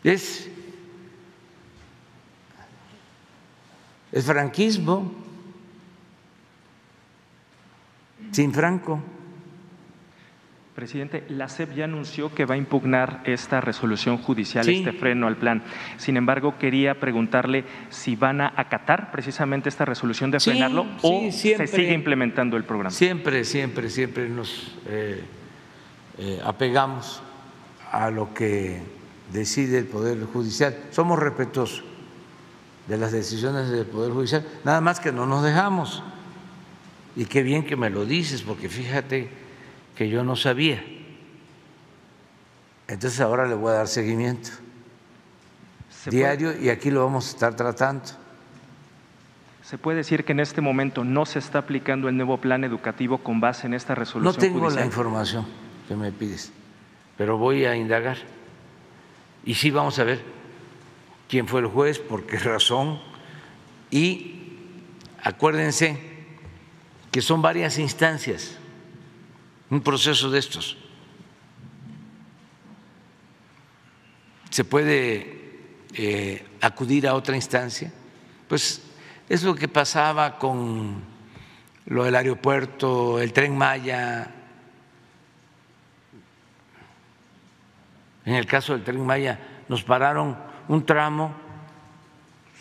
Es 0.04 0.50
el 4.12 4.22
franquismo 4.22 5.12
sin 8.32 8.54
Franco. 8.54 9.02
Presidente, 10.76 11.26
la 11.28 11.50
SEP 11.50 11.76
ya 11.76 11.84
anunció 11.84 12.34
que 12.34 12.46
va 12.46 12.56
a 12.56 12.58
impugnar 12.58 13.22
esta 13.26 13.60
resolución 13.60 14.18
judicial, 14.18 14.68
este 14.68 14.94
freno 14.94 15.28
al 15.28 15.36
plan. 15.36 15.62
Sin 15.98 16.16
embargo, 16.16 16.58
quería 16.58 17.00
preguntarle 17.00 17.66
si 17.90 18.16
van 18.16 18.42
a 18.42 18.54
acatar 18.56 19.12
precisamente 19.12 19.68
esta 19.68 19.84
resolución 19.84 20.32
de 20.32 20.40
frenarlo 20.40 20.88
o 21.02 21.30
se 21.30 21.68
sigue 21.68 21.94
implementando 21.94 22.56
el 22.56 22.64
programa. 22.64 22.90
Siempre, 22.90 23.44
siempre, 23.44 23.90
siempre 23.90 24.30
nos 24.30 24.78
eh, 24.88 25.22
eh, 26.18 26.40
apegamos 26.44 27.22
a 27.92 28.10
lo 28.10 28.34
que 28.34 28.82
decide 29.32 29.78
el 29.78 29.86
Poder 29.86 30.24
Judicial. 30.26 30.78
Somos 30.92 31.20
respetuosos 31.20 31.84
de 32.88 32.98
las 32.98 33.12
decisiones 33.12 33.70
del 33.70 33.86
Poder 33.86 34.12
Judicial, 34.12 34.46
nada 34.64 34.82
más 34.82 35.00
que 35.00 35.12
no 35.12 35.26
nos 35.26 35.44
dejamos. 35.44 36.04
Y 37.16 37.26
qué 37.26 37.44
bien 37.44 37.66
que 37.66 37.76
me 37.76 37.90
lo 37.90 38.06
dices, 38.06 38.42
porque 38.42 38.70
fíjate 38.70 39.30
que 39.96 40.10
yo 40.10 40.24
no 40.24 40.36
sabía. 40.36 40.84
Entonces 42.88 43.20
ahora 43.22 43.48
le 43.48 43.56
voy 43.56 43.72
a 43.72 43.76
dar 43.76 43.88
seguimiento 43.88 44.50
diario 46.10 46.60
y 46.60 46.70
aquí 46.70 46.90
lo 46.90 47.04
vamos 47.04 47.28
a 47.28 47.30
estar 47.30 47.56
tratando. 47.56 48.04
¿Se 49.64 49.78
puede 49.78 49.98
decir 49.98 50.26
que 50.26 50.32
en 50.32 50.40
este 50.40 50.60
momento 50.60 51.04
no 51.04 51.26
se 51.26 51.40
está 51.40 51.60
aplicando 51.60 52.10
el 52.10 52.18
nuevo 52.18 52.38
plan 52.40 52.64
educativo 52.64 53.20
con 53.20 53.40
base 53.40 53.68
en 53.68 53.74
esta 53.74 53.96
resolución? 53.96 54.34
No 54.34 54.40
tengo 54.40 54.70
la 54.70 54.86
información 54.86 55.46
que 55.88 55.96
me 55.96 56.12
pides, 56.12 56.52
pero 57.18 57.38
voy 57.38 57.66
a 57.66 57.76
indagar. 57.76 58.18
Y 59.46 59.56
sí 59.56 59.72
vamos 59.72 59.98
a 60.00 60.04
ver 60.04 60.24
quién 61.28 61.48
fue 61.48 61.62
el 61.62 61.68
juez, 61.68 62.00
por 62.00 62.26
qué 62.26 62.38
razón. 62.38 63.00
Y 63.90 64.36
acuérdense 65.24 65.98
que 67.12 67.22
son 67.22 67.42
varias 67.42 67.78
instancias, 67.78 68.58
un 69.70 69.82
proceso 69.82 70.30
de 70.30 70.40
estos. 70.40 70.78
Se 74.50 74.64
puede 74.64 75.42
eh, 75.94 76.46
acudir 76.62 77.08
a 77.08 77.16
otra 77.16 77.36
instancia. 77.36 77.92
Pues 78.48 78.82
es 79.30 79.44
lo 79.44 79.56
que 79.56 79.68
pasaba 79.68 80.38
con 80.38 81.02
lo 81.86 82.04
del 82.04 82.16
aeropuerto, 82.16 83.20
el 83.20 83.34
tren 83.34 83.58
Maya, 83.58 84.41
En 88.26 88.36
el 88.36 88.46
caso 88.46 88.74
del 88.74 88.84
tren 88.84 89.06
Maya 89.06 89.40
nos 89.68 89.84
pararon 89.84 90.38
un 90.68 90.86
tramo 90.86 91.34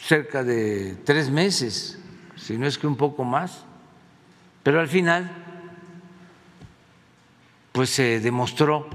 cerca 0.01 0.43
de 0.43 0.97
tres 1.05 1.31
meses, 1.31 1.99
si 2.37 2.57
no 2.57 2.67
es 2.67 2.79
que 2.79 2.87
un 2.87 2.97
poco 2.97 3.25
más, 3.25 3.65
pero 4.63 4.81
al 4.81 4.89
final 4.89 5.31
pues 7.73 7.91
se 7.91 8.21
demostró 8.21 8.89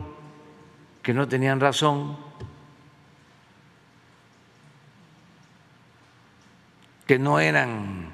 que 1.02 1.14
no 1.14 1.28
tenían 1.28 1.60
razón, 1.60 2.18
que 7.06 7.20
no 7.20 7.40
eran 7.40 8.12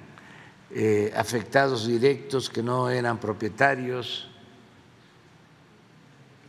eh, 0.72 1.14
afectados 1.16 1.88
directos, 1.88 2.50
que 2.50 2.62
no 2.62 2.90
eran 2.90 3.18
propietarios, 3.18 4.30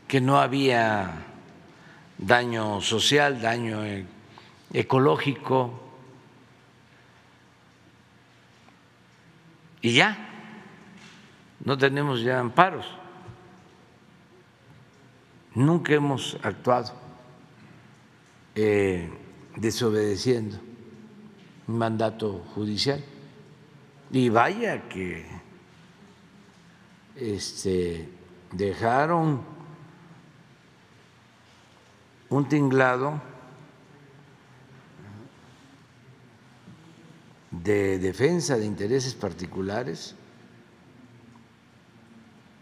que 0.08 0.20
no 0.20 0.40
había 0.40 1.31
daño 2.22 2.80
social, 2.80 3.40
daño 3.40 3.84
e-, 3.84 4.06
ecológico. 4.72 5.80
Y 9.80 9.94
ya, 9.94 10.16
no 11.64 11.76
tenemos 11.76 12.22
ya 12.22 12.38
amparos. 12.38 12.86
Nunca 15.54 15.92
hemos 15.92 16.38
actuado 16.42 16.94
eh, 18.54 19.10
desobedeciendo 19.56 20.58
un 21.66 21.78
mandato 21.78 22.44
judicial. 22.54 23.04
Y 24.12 24.28
vaya 24.28 24.88
que 24.88 25.26
este, 27.16 28.08
dejaron 28.52 29.51
un 32.32 32.48
tinglado 32.48 33.20
de 37.50 37.98
defensa 37.98 38.56
de 38.56 38.64
intereses 38.64 39.14
particulares 39.14 40.16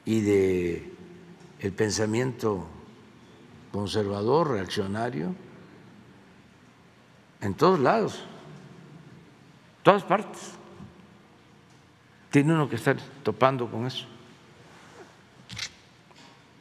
y 0.04 0.22
de 0.22 0.92
el 1.61 1.72
pensamiento 1.72 2.66
conservador, 3.70 4.50
reaccionario, 4.50 5.37
en 7.40 7.54
todos 7.54 7.78
lados, 7.78 8.24
todas 9.85 10.02
partes. 10.02 10.54
tiene 12.30 12.54
uno 12.54 12.68
que 12.68 12.76
estar 12.76 12.96
topando 13.22 13.70
con 13.70 13.87
eso. 13.87 14.06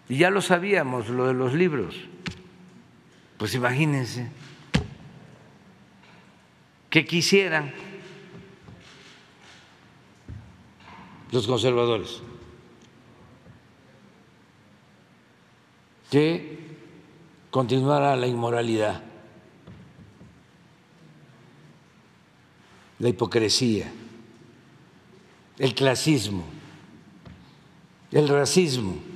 Y 0.07 0.17
ya 0.17 0.29
lo 0.29 0.41
sabíamos, 0.41 1.09
lo 1.09 1.25
de 1.25 1.33
los 1.33 1.53
libros. 1.53 2.07
Pues 3.39 3.56
imagínense. 3.56 4.30
Que 6.89 7.06
quisieran 7.06 7.73
los 11.32 11.47
conservadores. 11.47 12.21
Que 16.12 16.58
continuara 17.49 18.15
la 18.17 18.28
inmoralidad, 18.28 19.04
la 22.97 23.08
hipocresía, 23.08 23.89
el 25.60 25.75
clasismo, 25.75 26.43
el 28.12 28.28
racismo. 28.28 29.08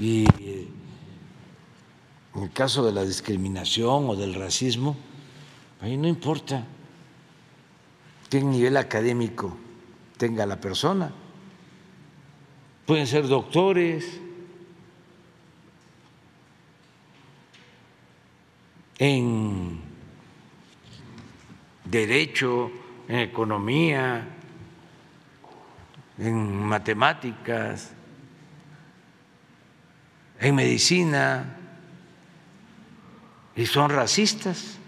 Y 0.00 0.24
en 2.34 2.42
el 2.42 2.50
caso 2.52 2.82
de 2.86 2.90
la 2.90 3.04
discriminación 3.04 4.08
o 4.08 4.16
del 4.16 4.34
racismo, 4.34 4.96
ahí 5.82 5.98
no 5.98 6.08
importa 6.08 6.66
qué 8.30 8.42
nivel 8.42 8.78
académico 8.78 9.54
tenga 10.16 10.46
la 10.46 10.58
persona. 10.58 11.12
Pueden 12.86 13.06
ser 13.06 13.28
doctores 13.28 14.18
en 18.98 19.80
derecho, 21.84 22.70
en 23.06 23.18
economía, 23.18 24.26
en 26.16 26.64
matemáticas, 26.64 27.92
en 30.40 30.54
medicina, 30.54 31.56
y 33.54 33.66
son 33.66 33.90
racistas. 33.90 34.78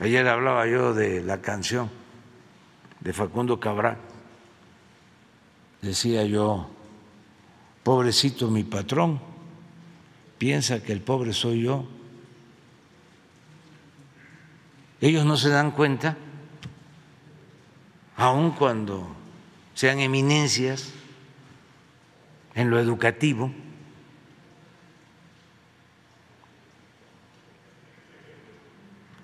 Ayer 0.00 0.26
hablaba 0.26 0.66
yo 0.66 0.94
de 0.94 1.22
la 1.22 1.42
canción 1.42 1.90
de 3.00 3.12
Facundo 3.12 3.60
Cabral. 3.60 3.98
Decía 5.82 6.24
yo, 6.24 6.70
pobrecito 7.82 8.48
mi 8.48 8.64
patrón, 8.64 9.20
piensa 10.38 10.82
que 10.82 10.92
el 10.92 11.02
pobre 11.02 11.34
soy 11.34 11.64
yo. 11.64 11.86
Ellos 15.00 15.26
no 15.26 15.36
se 15.36 15.50
dan 15.50 15.72
cuenta, 15.72 16.16
aun 18.18 18.50
cuando 18.50 19.06
sean 19.74 20.00
eminencias, 20.00 20.92
en 22.54 22.68
lo 22.68 22.80
educativo, 22.80 23.52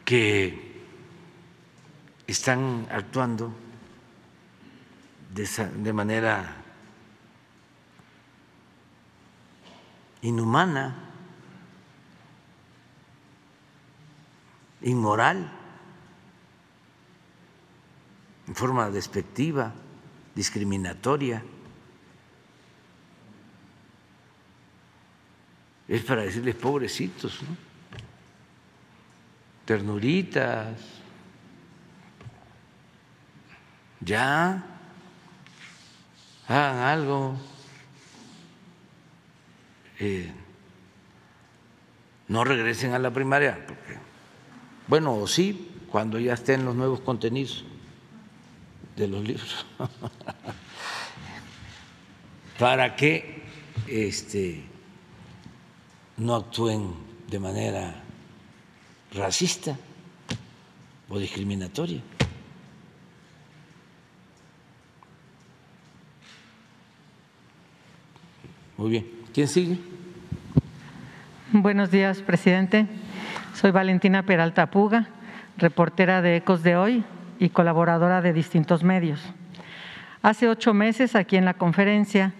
que 0.04 0.84
están 2.28 2.86
actuando 2.88 3.52
de, 5.32 5.92
manera 5.92 6.54
inhumana, 10.22 10.94
inmoral, 14.82 15.50
forma 18.54 18.90
despectiva, 18.90 19.72
discriminatoria. 20.34 21.42
es 25.86 26.02
para 26.02 26.22
decirles 26.22 26.54
pobrecitos, 26.54 27.42
¿no? 27.42 27.56
ternuritas, 29.64 30.78
ya, 34.00 34.62
hagan 36.48 36.76
algo, 36.76 37.36
eh, 39.98 40.30
no 42.28 42.44
regresen 42.44 42.92
a 42.92 42.98
la 42.98 43.10
primaria, 43.10 43.64
porque, 43.66 43.98
bueno, 44.86 45.14
o 45.14 45.26
sí, 45.26 45.70
cuando 45.90 46.18
ya 46.18 46.34
estén 46.34 46.64
los 46.64 46.74
nuevos 46.74 47.00
contenidos 47.00 47.64
de 48.96 49.08
los 49.08 49.24
libros, 49.24 49.66
para 52.58 52.94
que 52.94 53.42
este, 53.88 54.62
no 56.16 56.36
actúen 56.36 56.94
de 57.28 57.38
manera 57.38 57.94
racista 59.12 59.76
o 61.08 61.18
discriminatoria. 61.18 62.00
Muy 68.76 68.90
bien. 68.90 69.10
¿Quién 69.32 69.48
sigue? 69.48 69.78
Buenos 71.52 71.90
días, 71.90 72.20
presidente. 72.22 72.86
Soy 73.54 73.70
Valentina 73.70 74.24
Peralta 74.24 74.70
Puga, 74.70 75.08
reportera 75.56 76.22
de 76.22 76.36
Ecos 76.36 76.62
de 76.62 76.76
Hoy 76.76 77.04
y 77.44 77.50
colaboradora 77.50 78.22
de 78.22 78.32
distintos 78.32 78.82
medios. 78.82 79.20
Hace 80.22 80.48
ocho 80.48 80.72
meses, 80.72 81.14
aquí 81.14 81.36
en 81.36 81.44
la 81.44 81.54
conferencia, 81.54 82.32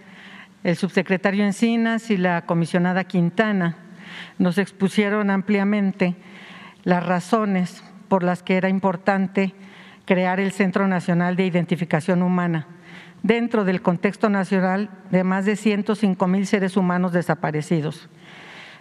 el 0.63 0.75
subsecretario 0.75 1.45
Encinas 1.45 2.09
y 2.09 2.17
la 2.17 2.45
comisionada 2.47 3.03
Quintana 3.03 3.77
nos 4.39 4.57
expusieron 4.57 5.29
ampliamente 5.29 6.15
las 6.83 7.05
razones 7.05 7.83
por 8.07 8.23
las 8.23 8.41
que 8.41 8.57
era 8.57 8.69
importante 8.69 9.53
crear 10.05 10.39
el 10.39 10.51
Centro 10.51 10.87
Nacional 10.87 11.35
de 11.35 11.45
Identificación 11.45 12.23
Humana 12.23 12.67
dentro 13.21 13.63
del 13.63 13.81
contexto 13.81 14.29
nacional 14.29 14.89
de 15.11 15.23
más 15.23 15.45
de 15.45 15.55
105 15.55 16.27
mil 16.27 16.47
seres 16.47 16.77
humanos 16.77 17.11
desaparecidos. 17.11 18.09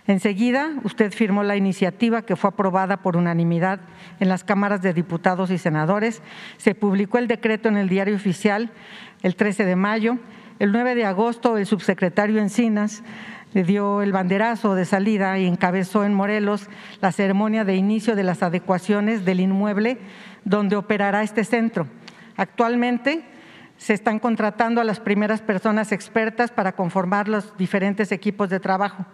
Enseguida, 0.07 0.75
usted 0.85 1.13
firmó 1.13 1.43
la 1.43 1.57
iniciativa 1.57 2.23
que 2.23 2.37
fue 2.37 2.51
aprobada 2.51 2.99
por 2.99 3.17
unanimidad 3.17 3.81
en 4.21 4.29
las 4.29 4.45
cámaras 4.45 4.83
de 4.83 4.93
diputados 4.93 5.51
y 5.51 5.59
senadores. 5.59 6.23
Se 6.59 6.75
publicó 6.75 7.19
el 7.19 7.27
decreto 7.27 7.69
en 7.69 7.77
el 7.77 7.89
diario 7.89 8.15
oficial 8.15 8.71
el 9.23 9.37
13 9.37 9.65
de 9.65 9.77
mayo 9.77 10.19
el 10.61 10.71
9 10.71 10.95
de 10.95 11.05
agosto, 11.05 11.59
el 11.59 11.67
subsecretario 11.67 12.41
Encinas 12.41 13.03
dio 13.55 14.03
el 14.03 14.13
banderazo 14.13 14.77
de 14.77 14.85
salida 14.85 15.37
y 15.39 15.47
encabezó 15.47 16.05
en 16.05 16.15
Morelos 16.15 16.69
la 17.01 17.11
ceremonia 17.11 17.65
de 17.65 17.75
inicio 17.75 18.15
de 18.15 18.23
las 18.23 18.43
adecuaciones 18.43 19.25
del 19.25 19.41
inmueble 19.41 19.99
donde 20.45 20.77
operará 20.77 21.25
este 21.25 21.43
centro. 21.43 21.89
Actualmente 22.37 23.25
se 23.77 23.95
están 23.95 24.21
contratando 24.21 24.81
a 24.81 24.85
las 24.85 25.01
primeras 25.01 25.43
personas 25.43 25.91
expertas 25.91 26.53
para 26.53 26.73
conformar 26.73 27.29
los 27.29 27.57
diferentes 27.57 28.13
equipos 28.13 28.49
de 28.49 28.61
trabajo, 28.61 29.05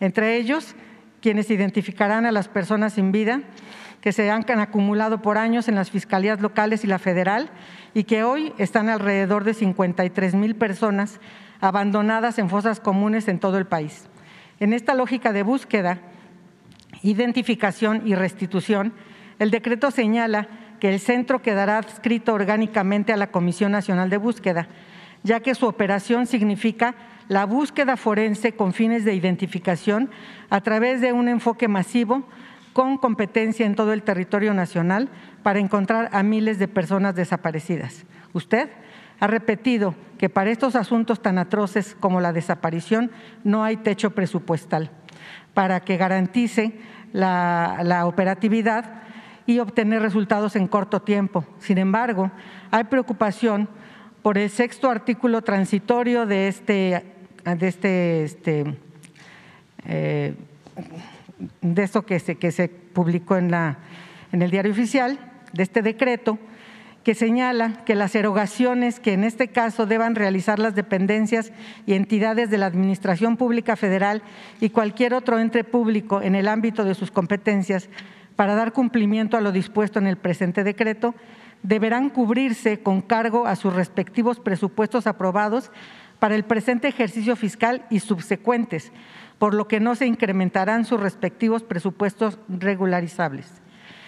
entre 0.00 0.36
ellos 0.36 0.74
quienes 1.20 1.50
identificarán 1.50 2.26
a 2.26 2.32
las 2.32 2.48
personas 2.48 2.94
sin 2.94 3.12
vida 3.12 3.42
que 4.00 4.12
se 4.12 4.30
han 4.30 4.44
acumulado 4.60 5.22
por 5.22 5.38
años 5.38 5.68
en 5.68 5.74
las 5.74 5.90
fiscalías 5.90 6.40
locales 6.40 6.84
y 6.84 6.86
la 6.86 6.98
federal 6.98 7.50
y 7.94 8.04
que 8.04 8.22
hoy 8.22 8.52
están 8.58 8.88
alrededor 8.88 9.44
de 9.44 9.54
53 9.54 10.34
mil 10.34 10.54
personas 10.54 11.20
abandonadas 11.60 12.38
en 12.38 12.48
fosas 12.48 12.78
comunes 12.78 13.26
en 13.26 13.40
todo 13.40 13.58
el 13.58 13.66
país. 13.66 14.08
En 14.60 14.72
esta 14.72 14.94
lógica 14.94 15.32
de 15.32 15.42
búsqueda, 15.42 15.98
identificación 17.02 18.02
y 18.06 18.14
restitución, 18.14 18.92
el 19.38 19.50
decreto 19.50 19.90
señala 19.90 20.48
que 20.80 20.88
el 20.88 21.00
centro 21.00 21.42
quedará 21.42 21.78
adscrito 21.78 22.34
orgánicamente 22.34 23.12
a 23.12 23.16
la 23.16 23.30
Comisión 23.30 23.72
Nacional 23.72 24.10
de 24.10 24.16
Búsqueda, 24.16 24.68
ya 25.24 25.40
que 25.40 25.54
su 25.54 25.66
operación 25.66 26.26
significa 26.26 26.94
la 27.28 27.44
búsqueda 27.44 27.96
forense 27.96 28.52
con 28.52 28.72
fines 28.72 29.04
de 29.04 29.14
identificación 29.14 30.10
a 30.50 30.60
través 30.62 31.00
de 31.00 31.12
un 31.12 31.28
enfoque 31.28 31.68
masivo 31.68 32.24
con 32.72 32.96
competencia 32.96 33.66
en 33.66 33.74
todo 33.74 33.92
el 33.92 34.02
territorio 34.02 34.54
nacional 34.54 35.08
para 35.42 35.58
encontrar 35.58 36.10
a 36.12 36.22
miles 36.22 36.58
de 36.58 36.68
personas 36.68 37.14
desaparecidas. 37.14 38.06
Usted 38.32 38.70
ha 39.20 39.26
repetido 39.26 39.94
que 40.16 40.28
para 40.28 40.50
estos 40.50 40.76
asuntos 40.76 41.20
tan 41.20 41.38
atroces 41.38 41.96
como 41.98 42.20
la 42.20 42.32
desaparición 42.32 43.10
no 43.44 43.64
hay 43.64 43.78
techo 43.78 44.10
presupuestal 44.10 44.90
para 45.54 45.80
que 45.80 45.96
garantice 45.96 46.78
la, 47.12 48.04
operatividad 48.06 49.02
y 49.46 49.58
obtener 49.58 50.02
resultados 50.02 50.56
en 50.56 50.68
corto 50.68 51.02
tiempo. 51.02 51.44
Sin 51.58 51.78
embargo, 51.78 52.30
hay 52.70 52.84
preocupación 52.84 53.68
por 54.22 54.38
el 54.38 54.50
sexto 54.50 54.90
artículo 54.90 55.42
transitorio 55.42 56.26
de 56.26 56.48
este 56.48 57.17
de 57.56 57.68
este, 57.68 58.24
este 58.24 58.64
eh, 59.86 60.34
de 61.60 61.82
esto 61.82 62.04
que 62.04 62.18
se, 62.18 62.36
que 62.36 62.52
se 62.52 62.68
publicó 62.68 63.36
en, 63.36 63.50
la, 63.50 63.78
en 64.32 64.42
el 64.42 64.50
diario 64.50 64.72
oficial, 64.72 65.18
de 65.52 65.62
este 65.62 65.82
decreto, 65.82 66.38
que 67.04 67.14
señala 67.14 67.84
que 67.84 67.94
las 67.94 68.14
erogaciones 68.14 69.00
que 69.00 69.14
en 69.14 69.24
este 69.24 69.48
caso 69.48 69.86
deban 69.86 70.14
realizar 70.14 70.58
las 70.58 70.74
dependencias 70.74 71.52
y 71.86 71.94
entidades 71.94 72.50
de 72.50 72.58
la 72.58 72.66
Administración 72.66 73.36
Pública 73.36 73.76
Federal 73.76 74.22
y 74.60 74.70
cualquier 74.70 75.14
otro 75.14 75.38
ente 75.38 75.64
público 75.64 76.20
en 76.20 76.34
el 76.34 76.48
ámbito 76.48 76.84
de 76.84 76.94
sus 76.94 77.10
competencias 77.10 77.88
para 78.36 78.54
dar 78.54 78.72
cumplimiento 78.72 79.36
a 79.36 79.40
lo 79.40 79.52
dispuesto 79.52 79.98
en 79.98 80.06
el 80.06 80.18
presente 80.18 80.64
decreto, 80.64 81.14
deberán 81.62 82.10
cubrirse 82.10 82.80
con 82.80 83.00
cargo 83.00 83.46
a 83.46 83.56
sus 83.56 83.74
respectivos 83.74 84.38
presupuestos 84.38 85.06
aprobados 85.06 85.70
para 86.18 86.34
el 86.34 86.44
presente 86.44 86.88
ejercicio 86.88 87.36
fiscal 87.36 87.84
y 87.90 88.00
subsecuentes, 88.00 88.92
por 89.38 89.54
lo 89.54 89.68
que 89.68 89.80
no 89.80 89.94
se 89.94 90.06
incrementarán 90.06 90.84
sus 90.84 91.00
respectivos 91.00 91.62
presupuestos 91.62 92.38
regularizables. 92.48 93.46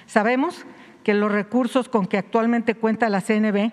Sabemos 0.06 0.66
que 1.04 1.14
los 1.14 1.30
recursos 1.30 1.88
con 1.88 2.06
que 2.06 2.18
actualmente 2.18 2.74
cuenta 2.74 3.08
la 3.08 3.20
CNB 3.20 3.72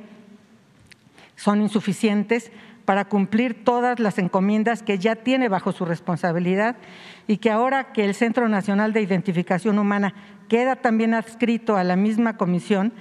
son 1.36 1.62
insuficientes 1.62 2.52
para 2.86 3.06
cumplir 3.06 3.66
todas 3.66 4.00
las 4.00 4.18
encomiendas 4.18 4.82
que 4.82 4.98
ya 4.98 5.18
tiene 5.18 5.50
bajo 5.50 5.74
su 5.74 5.84
responsabilidad 5.84 6.78
y 7.28 7.38
que 7.38 7.52
ahora 7.52 7.92
que 7.92 8.06
el 8.06 8.16
Centro 8.16 8.48
Nacional 8.48 8.94
de 8.94 9.02
Identificación 9.02 9.78
Humana 9.78 10.14
queda 10.48 10.78
también 10.78 11.14
adscrito 11.14 11.76
a 11.76 11.84
la 11.84 11.98
misma 11.98 12.38
comisión, 12.38 12.94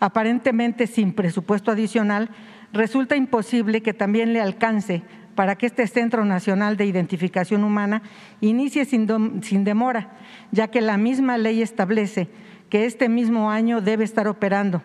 aparentemente 0.00 0.88
sin 0.88 1.12
presupuesto 1.12 1.70
adicional, 1.70 2.30
resulta 2.72 3.16
imposible 3.16 3.82
que 3.82 3.94
también 3.94 4.32
le 4.32 4.40
alcance 4.40 5.02
para 5.34 5.56
que 5.56 5.66
este 5.66 5.86
Centro 5.86 6.24
Nacional 6.24 6.76
de 6.76 6.86
Identificación 6.86 7.62
Humana 7.62 8.02
inicie 8.40 8.84
sin, 8.84 9.06
demora, 9.62 10.16
ya 10.50 10.66
que 10.66 10.80
la 10.80 10.96
misma 10.96 11.38
ley 11.38 11.62
establece 11.62 12.28
que 12.70 12.86
este 12.86 13.08
mismo 13.08 13.50
año 13.50 13.80
debe 13.80 14.02
estar 14.02 14.26
operando. 14.26 14.82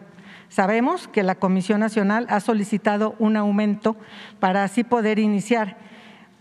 Sabemos 0.50 1.08
que 1.08 1.24
la 1.24 1.34
Comisión 1.34 1.80
Nacional 1.80 2.28
ha 2.30 2.40
solicitado 2.40 3.16
un 3.18 3.36
aumento 3.36 3.98
para 4.40 4.64
así 4.64 4.84
poder 4.84 5.18
iniciar, 5.18 5.78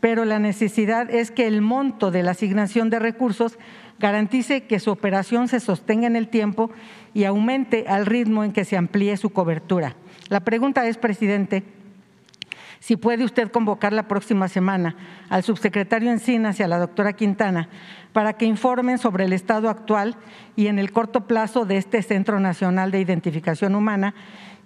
pero 0.01 0.27
la 0.27 0.39
necesidad 0.39 1.09
es 1.11 1.31
que 1.31 1.47
el 1.47 1.63
monto 1.63 2.11
de 2.11 2.23
la 2.23 2.33
asignación 2.33 2.91
de 2.91 2.99
recursos 2.99 3.59
garantice 3.99 4.65
que 4.65 4.79
su 4.79 4.91
operación 4.91 5.49
se 5.49 5.59
sostenga 5.59 6.07
en 6.07 6.17
el 6.17 6.29
tiempo 6.29 6.71
y 7.15 7.25
aumente 7.25 7.87
al 7.89 8.05
ritmo 8.05 8.45
en 8.45 8.53
que 8.53 8.67
se 8.67 8.77
amplíe 8.77 9.17
su 9.17 9.31
cobertura. 9.31 9.97
La 10.29 10.41
pregunta 10.41 10.87
es, 10.87 10.97
presidente, 10.97 11.65
si 12.83 12.97
puede 12.97 13.25
usted 13.25 13.51
convocar 13.53 13.93
la 13.93 14.09
próxima 14.09 14.49
semana 14.49 14.97
al 15.29 15.45
subsecretario 15.45 16.11
Encinas 16.11 16.59
y 16.59 16.65
a 16.65 16.69
la 16.69 16.81
doctora 16.81 17.13
Quintana 17.13 17.69
para 18.13 18.33
que 18.33 18.45
informen 18.45 18.99
sobre 18.99 19.25
el 19.25 19.33
estado 19.33 19.71
actual 19.71 20.17
y 20.57 20.67
en 20.67 20.81
el 20.81 20.91
corto 20.91 21.29
plazo 21.29 21.65
de 21.65 21.77
este 21.77 22.03
Centro 22.03 22.41
Nacional 22.41 22.91
de 22.91 23.01
Identificación 23.01 23.77
Humana 23.77 24.15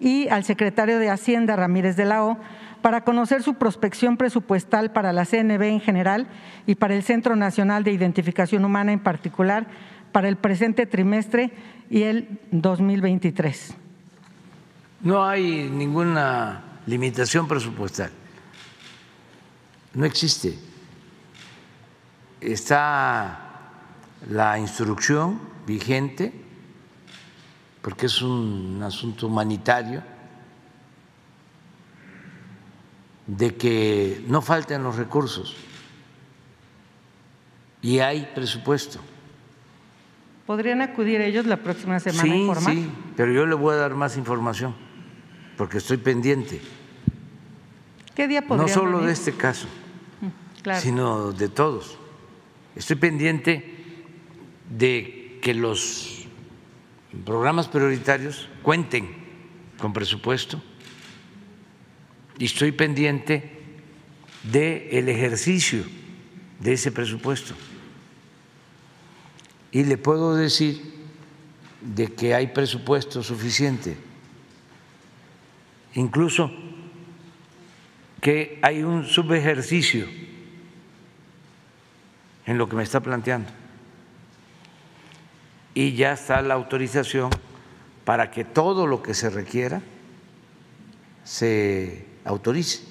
y 0.01 0.29
al 0.29 0.45
secretario 0.45 0.99
de 0.99 1.11
Hacienda 1.11 1.57
Ramírez 1.57 1.95
de 1.97 2.07
la 2.07 2.25
O 2.25 2.39
para 2.81 3.03
conocer 3.03 3.43
su 3.43 3.55
prospección 3.55 4.17
presupuestal 4.17 4.93
para 4.93 5.13
la 5.13 5.27
CNB 5.27 5.63
en 5.65 5.81
general 5.81 6.27
y 6.67 6.77
para 6.77 6.95
el 6.95 7.03
Centro 7.03 7.37
Nacional 7.37 7.85
de 7.85 7.93
Identificación 7.93 8.65
Humana 8.65 8.93
en 8.93 9.01
particular 9.01 9.67
para 10.13 10.29
el 10.29 10.37
presente 10.37 10.87
trimestre 10.87 11.53
y 11.91 12.05
el 12.05 12.41
2023. 12.51 13.77
No 15.07 15.25
hay 15.25 15.71
ninguna 15.71 16.81
limitación 16.87 17.47
presupuestal. 17.47 18.11
No 19.95 20.05
existe. 20.05 20.59
Está 22.41 23.39
la 24.29 24.59
instrucción 24.59 25.39
vigente, 25.65 26.33
porque 27.83 28.07
es 28.07 28.21
un 28.21 28.83
asunto 28.83 29.29
humanitario, 29.29 30.03
de 33.29 33.55
que 33.55 34.25
no 34.27 34.43
falten 34.43 34.83
los 34.83 34.97
recursos 34.97 35.55
y 37.81 38.01
hay 38.01 38.29
presupuesto. 38.35 38.99
¿Podrían 40.49 40.81
acudir 40.81 41.21
ellos 41.21 41.47
la 41.47 41.59
próxima 41.59 42.01
semana 42.01 42.33
a 42.33 42.37
informar? 42.37 42.75
Sí, 42.75 42.91
pero 43.17 43.31
yo 43.31 43.47
le 43.47 43.55
voy 43.55 43.75
a 43.75 43.79
dar 43.79 43.95
más 43.95 44.17
información, 44.17 44.75
porque 45.57 45.79
estoy 45.79 45.97
pendiente. 45.97 46.61
¿Qué 48.15 48.29
día 48.29 48.43
No 48.43 48.69
solo 48.69 49.01
de 49.01 49.13
este 49.13 49.33
caso, 49.33 49.67
mm, 50.21 50.71
sino 50.81 51.33
de 51.33 51.49
todos. 51.49 51.99
Estoy 52.75 52.97
pendiente 52.97 53.75
de 54.71 55.39
que 55.43 55.55
los 55.55 56.27
programas 57.25 57.69
prioritarios 57.69 58.49
cuenten 58.63 59.09
con 59.79 59.93
presupuesto 59.93 60.63
y 62.39 62.47
estoy 62.47 62.73
pendiente 62.73 63.53
del 64.43 65.09
ejercicio 65.09 65.85
de 66.61 66.73
ese 66.73 66.93
presupuesto. 66.93 67.55
Y 69.73 69.85
le 69.85 69.99
puedo 69.99 70.35
decir 70.35 70.81
de 71.81 72.13
que 72.13 72.35
hay 72.35 72.49
presupuesto 72.49 73.23
suficiente. 73.23 73.97
Incluso 75.97 76.51
que 78.21 78.59
hay 78.63 78.83
un 78.83 79.05
subejercicio 79.07 80.07
en 82.45 82.59
lo 82.59 82.69
que 82.69 82.77
me 82.77 82.83
está 82.83 83.01
planteando. 83.01 83.49
Y 85.75 85.95
ya 85.95 86.13
está 86.13 86.43
la 86.43 86.55
autorización 86.55 87.31
para 88.05 88.31
que 88.31 88.45
todo 88.45 88.87
lo 88.87 89.03
que 89.03 89.15
se 89.15 89.31
requiera 89.31 89.81
se 91.25 92.07
autorice. 92.25 92.83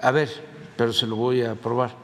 A 0.00 0.10
ver, 0.10 0.30
pero 0.76 0.92
se 0.92 1.06
lo 1.06 1.16
voy 1.16 1.42
a 1.42 1.52
aprobar. 1.52 1.94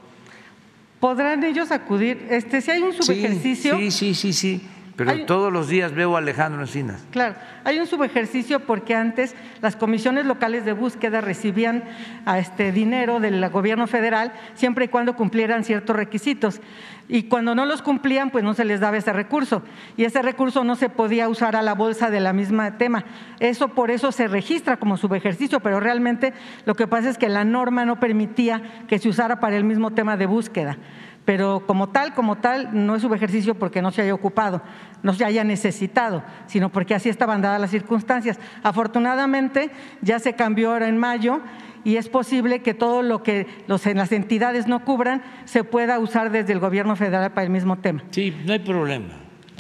¿Podrán 1.01 1.43
ellos 1.43 1.71
acudir? 1.73 2.27
Este, 2.31 2.61
si 2.61 2.71
hay 2.71 2.83
un 2.83 2.93
subejercicio. 2.93 3.79
Sí, 3.79 3.91
sí, 3.91 4.15
sí, 4.15 4.33
sí. 4.33 4.63
Pero 4.97 5.25
todos 5.27 5.53
los 5.53 5.69
días 5.69 5.95
veo 5.95 6.17
a 6.17 6.19
Alejandro 6.19 6.61
Encinas. 6.61 7.05
Claro, 7.11 7.35
hay 7.65 7.79
un 7.79 7.87
subejercicio 7.87 8.61
porque 8.61 8.95
antes 8.95 9.35
las 9.61 9.77
comisiones 9.77 10.27
locales 10.27 10.65
de 10.65 10.73
búsqueda 10.73 11.21
recibían 11.21 11.85
a 12.27 12.39
este 12.39 12.73
dinero 12.73 13.19
del 13.19 13.49
gobierno 13.49 13.87
federal 13.87 14.33
siempre 14.55 14.87
y 14.87 14.89
cuando 14.89 15.17
cumplieran 15.17 15.65
ciertos 15.65 15.97
requisitos. 15.97 16.61
Y 17.09 17.25
cuando 17.25 17.55
no 17.55 17.67
los 17.67 17.83
cumplían, 17.83 18.31
pues 18.31 18.45
no 18.45 18.55
se 18.55 18.65
les 18.65 18.81
daba 18.81 18.97
ese 18.97 19.13
recurso. 19.13 19.63
Y 19.97 20.05
ese 20.05 20.23
recurso 20.23 20.65
no 20.65 20.77
se 20.77 20.89
podía 20.89 21.29
usar 21.29 21.57
a 21.57 21.63
la 21.63 21.75
bolsa 21.75 22.11
de 22.11 22.21
la 22.21 22.33
misma 22.33 22.79
tema. 22.79 23.05
Eso 23.41 23.69
por 23.69 23.91
eso 23.91 24.13
se 24.13 24.29
registra 24.29 24.77
como 24.77 24.97
subejercicio, 24.97 25.61
pero 25.61 25.81
realmente 25.81 26.33
lo 26.65 26.75
que 26.75 26.87
pasa 26.87 27.11
es 27.11 27.19
que 27.19 27.29
la 27.29 27.45
norma 27.45 27.85
no 27.85 27.99
permitía 27.99 28.85
que 28.89 28.99
se 28.99 29.09
usara 29.09 29.41
para 29.41 29.57
el 29.57 29.65
mismo 29.65 29.91
tema 29.91 30.17
de 30.17 30.27
búsqueda 30.27 30.79
pero 31.25 31.65
como 31.67 31.89
tal, 31.89 32.15
como 32.15 32.39
tal, 32.39 32.71
no 32.73 32.97
es 32.97 33.03
subejercicio 33.03 33.55
porque 33.55 33.81
no 33.81 33.91
se 33.91 34.03
haya 34.03 34.15
ocupado, 34.15 34.61
no 35.03 35.15
se 35.15 35.25
haya 35.25 35.45
necesitado, 35.45 36.23
sino 36.47 36.71
porque 36.71 36.95
así 36.95 37.09
estaban 37.09 37.43
dadas 37.43 37.61
las 37.61 37.71
circunstancias. 37.71 38.39
Afortunadamente 38.63 39.71
ya 40.01 40.19
se 40.19 40.35
cambió 40.35 40.73
ahora 40.73 40.89
en 40.89 40.99
mayo 40.99 41.41
y 41.85 41.97
es 41.97 42.09
posible 42.09 42.63
que 42.63 42.75
todo 42.75 43.03
lo 43.03 43.23
que 43.23 43.47
los, 43.67 43.87
las 43.87 44.13
entidades 44.13 44.67
no 44.67 44.85
cubran 44.85 45.23
se 45.45 45.65
pueda 45.65 45.99
usar 45.99 46.31
desde 46.31 46.53
el 46.53 46.59
gobierno 46.59 46.97
federal 46.97 47.31
para 47.31 47.45
el 47.45 47.51
mismo 47.51 47.79
tema. 47.79 48.03
Sí, 48.11 48.37
no 48.45 48.53
hay 48.53 48.61
problema. 48.61 49.09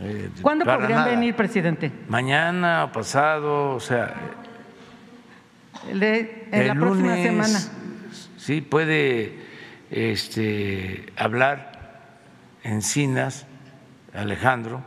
Eh, 0.02 0.30
¿Cuándo 0.40 0.64
podrían 0.64 1.04
venir, 1.04 1.36
presidente? 1.36 1.92
Mañana 2.08 2.84
o 2.84 2.92
pasado, 2.92 3.74
o 3.74 3.80
sea. 3.80 4.14
en 5.88 6.68
la 6.68 6.74
próxima 6.74 7.14
semana. 7.14 7.58
Sí, 8.36 8.60
puede 8.60 9.41
este, 9.92 11.12
hablar 11.16 12.18
Encinas, 12.64 13.46
Alejandro, 14.14 14.82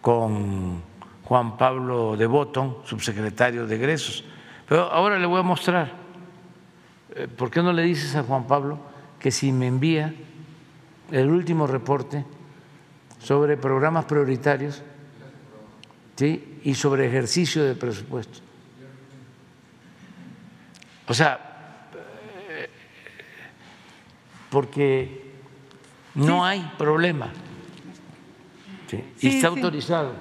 con 0.00 0.82
Juan 1.24 1.56
Pablo 1.56 2.16
de 2.16 2.26
Botón, 2.26 2.78
subsecretario 2.84 3.66
de 3.66 3.76
egresos. 3.76 4.24
Pero 4.68 4.90
ahora 4.90 5.18
le 5.18 5.26
voy 5.26 5.40
a 5.40 5.44
mostrar, 5.44 5.92
eh, 7.14 7.28
¿por 7.28 7.50
qué 7.50 7.62
no 7.62 7.72
le 7.72 7.82
dices 7.82 8.16
a 8.16 8.24
Juan 8.24 8.46
Pablo 8.46 8.80
que 9.20 9.30
si 9.30 9.52
me 9.52 9.68
envía 9.68 10.12
el 11.12 11.30
último 11.30 11.66
reporte 11.66 12.24
sobre 13.20 13.56
programas 13.56 14.06
prioritarios 14.06 14.82
¿sí? 16.16 16.58
y 16.64 16.74
sobre 16.74 17.06
ejercicio 17.06 17.62
de 17.62 17.76
presupuesto? 17.76 18.40
O 21.06 21.14
sea, 21.14 21.51
porque 24.52 25.32
no 26.14 26.44
hay 26.44 26.60
problema. 26.76 27.32
y 29.18 29.28
está 29.28 29.48
autorizado. 29.48 30.12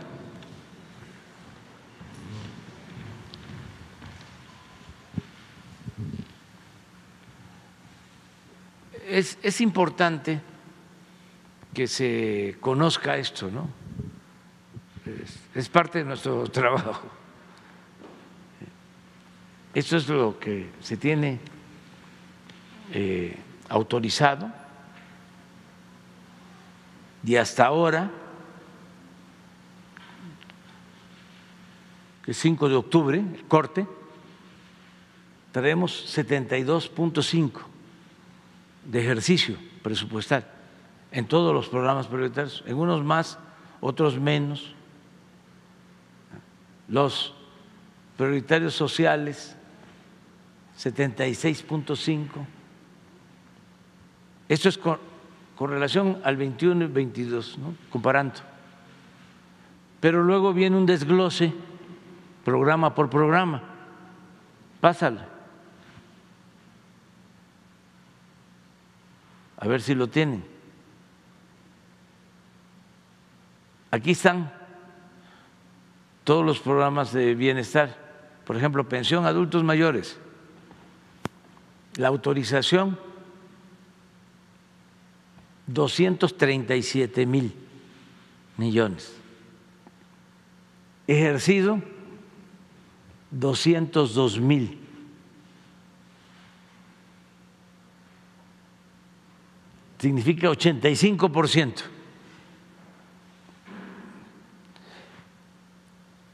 es, 9.05 9.37
es 9.43 9.59
importante 9.59 10.39
que 11.73 11.85
se 11.85 12.55
conozca 12.61 13.17
esto, 13.17 13.51
¿no? 13.51 13.69
Es, 15.05 15.37
es 15.53 15.67
parte 15.67 15.99
de 15.99 16.05
nuestro 16.05 16.47
trabajo. 16.49 17.09
Esto 19.73 19.97
es 19.97 20.07
lo 20.07 20.39
que 20.39 20.69
se 20.79 20.95
tiene 20.95 21.39
eh, 22.93 23.37
autorizado 23.71 24.51
y 27.23 27.35
hasta 27.37 27.65
ahora, 27.65 28.11
es 32.27 32.37
5 32.37 32.67
de 32.67 32.75
octubre, 32.75 33.19
el 33.19 33.43
corte, 33.45 33.87
tenemos 35.51 36.17
72.5 36.17 37.51
de 38.85 39.01
ejercicio 39.01 39.57
presupuestal 39.81 40.45
en 41.11 41.27
todos 41.27 41.53
los 41.53 41.69
programas 41.69 42.07
prioritarios, 42.07 42.63
en 42.65 42.77
unos 42.77 43.03
más, 43.03 43.37
otros 43.79 44.19
menos. 44.19 44.73
Los 46.87 47.33
prioritarios 48.17 48.73
sociales, 48.73 49.55
76.5. 50.77 52.27
Esto 54.51 54.67
es 54.67 54.77
con, 54.77 54.99
relación 55.57 56.19
al 56.25 56.35
21 56.35 56.83
y 56.83 56.87
22, 56.87 57.57
¿no? 57.57 57.73
comparando. 57.89 58.41
Pero 60.01 60.21
luego 60.23 60.53
viene 60.53 60.75
un 60.75 60.85
desglose, 60.85 61.53
programa 62.43 62.93
por 62.93 63.09
programa. 63.09 63.63
Pásalo. 64.81 65.21
A 69.55 69.67
ver 69.69 69.81
si 69.81 69.95
lo 69.95 70.07
tienen. 70.07 70.43
Aquí 73.89 74.11
están 74.11 74.51
todos 76.25 76.45
los 76.45 76.59
programas 76.59 77.13
de 77.13 77.35
bienestar, 77.35 77.95
por 78.45 78.57
ejemplo, 78.57 78.89
pensión 78.89 79.23
a 79.23 79.29
adultos 79.29 79.63
mayores, 79.63 80.19
la 81.95 82.09
autorización 82.09 83.10
237 85.67 87.25
mil 87.25 87.53
millones, 88.57 89.15
ejercido 91.07 91.81
202 93.31 94.39
mil. 94.39 94.77
Significa 99.97 100.49
85 100.49 101.31
por 101.31 101.47
ciento. 101.47 101.83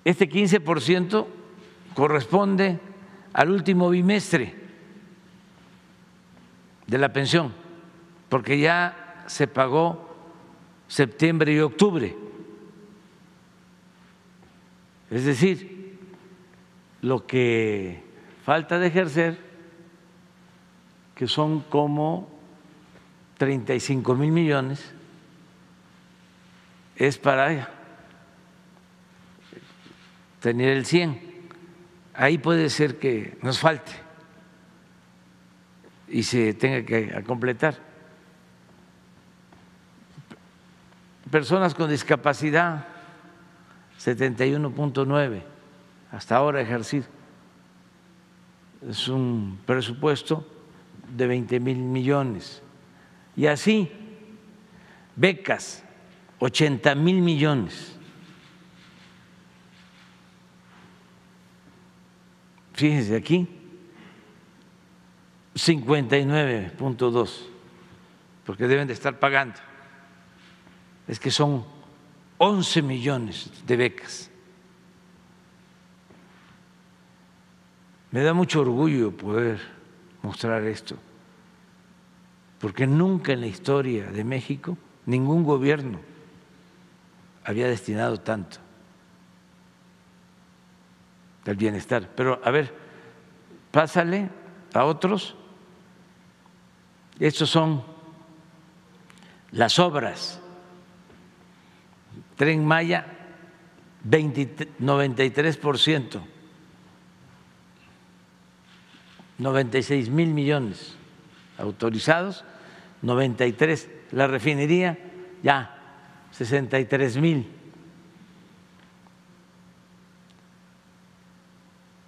Este 0.06 0.30
15% 0.30 1.28
corresponde 1.94 2.80
al 3.34 3.52
último 3.52 3.90
bimestre 3.90 4.56
de 6.88 6.98
la 6.98 7.12
pensión, 7.12 7.54
porque 8.30 8.58
ya 8.58 9.07
se 9.28 9.48
pagó 9.48 10.08
septiembre 10.88 11.54
y 11.54 11.60
octubre. 11.60 12.16
Es 15.12 15.26
decir, 15.26 15.98
lo 17.02 17.26
que 17.26 18.04
falta 18.44 18.80
de 18.80 18.88
ejercer, 18.88 19.38
que 21.16 21.28
son 21.28 21.62
como 21.62 22.30
35 23.38 24.16
mil 24.16 24.32
millones, 24.32 24.94
es 26.96 27.18
para 27.18 27.70
tener 30.40 30.70
el 30.70 30.86
100. 30.86 31.22
Ahí 32.14 32.38
puede 32.38 32.70
ser 32.70 32.98
que 32.98 33.38
nos 33.42 33.60
falte 33.60 33.92
y 36.08 36.24
se 36.24 36.54
tenga 36.54 36.84
que 36.84 37.24
completar. 37.26 37.87
Personas 41.32 41.74
con 41.74 41.90
discapacidad, 41.90 42.88
71.9, 44.00 45.42
hasta 46.12 46.36
ahora 46.36 46.62
ejercido. 46.62 47.06
Es 48.88 49.08
un 49.08 49.60
presupuesto 49.66 50.46
de 51.16 51.28
20 51.28 51.60
mil 51.60 51.78
millones. 51.78 52.62
Y 53.36 53.48
así, 53.48 53.92
becas, 55.16 55.84
80 56.40 56.96
mil 56.96 57.22
millones 57.22 57.98
Fíjense 62.78 63.16
aquí, 63.16 63.48
59.2, 65.56 67.48
porque 68.46 68.68
deben 68.68 68.86
de 68.88 68.94
estar 68.94 69.18
pagando. 69.18 69.60
Es 71.08 71.20
que 71.20 71.32
son 71.32 71.66
11 72.38 72.82
millones 72.82 73.50
de 73.66 73.78
becas. 73.78 74.30
Me 78.12 78.22
da 78.22 78.34
mucho 78.34 78.62
orgullo 78.62 79.12
poder 79.16 79.60
mostrar 80.22 80.64
esto, 80.64 80.96
porque 82.60 82.88
nunca 82.88 83.34
en 83.34 83.42
la 83.42 83.48
historia 83.48 84.12
de 84.12 84.24
México 84.24 84.78
ningún 85.06 85.44
gobierno 85.44 86.00
había 87.44 87.68
destinado 87.68 88.20
tanto 88.20 88.58
del 91.46 91.56
bienestar. 91.56 92.10
Pero 92.16 92.42
a 92.44 92.52
ver, 92.52 92.74
pásale 93.72 94.30
a 94.74 94.84
otros. 94.84 95.36
Estos 97.20 97.50
son 97.50 97.84
las 99.52 99.80
obras. 99.80 100.42
Tren 102.38 102.66
Maya, 102.66 103.06
93%, 104.06 106.22
96 109.38 110.10
mil 110.10 110.30
millones 110.30 110.96
autorizados, 111.58 112.46
93. 113.02 113.90
La 114.12 114.28
refinería, 114.28 114.98
ya, 115.44 115.78
63 116.32 117.18
mil 117.18 117.48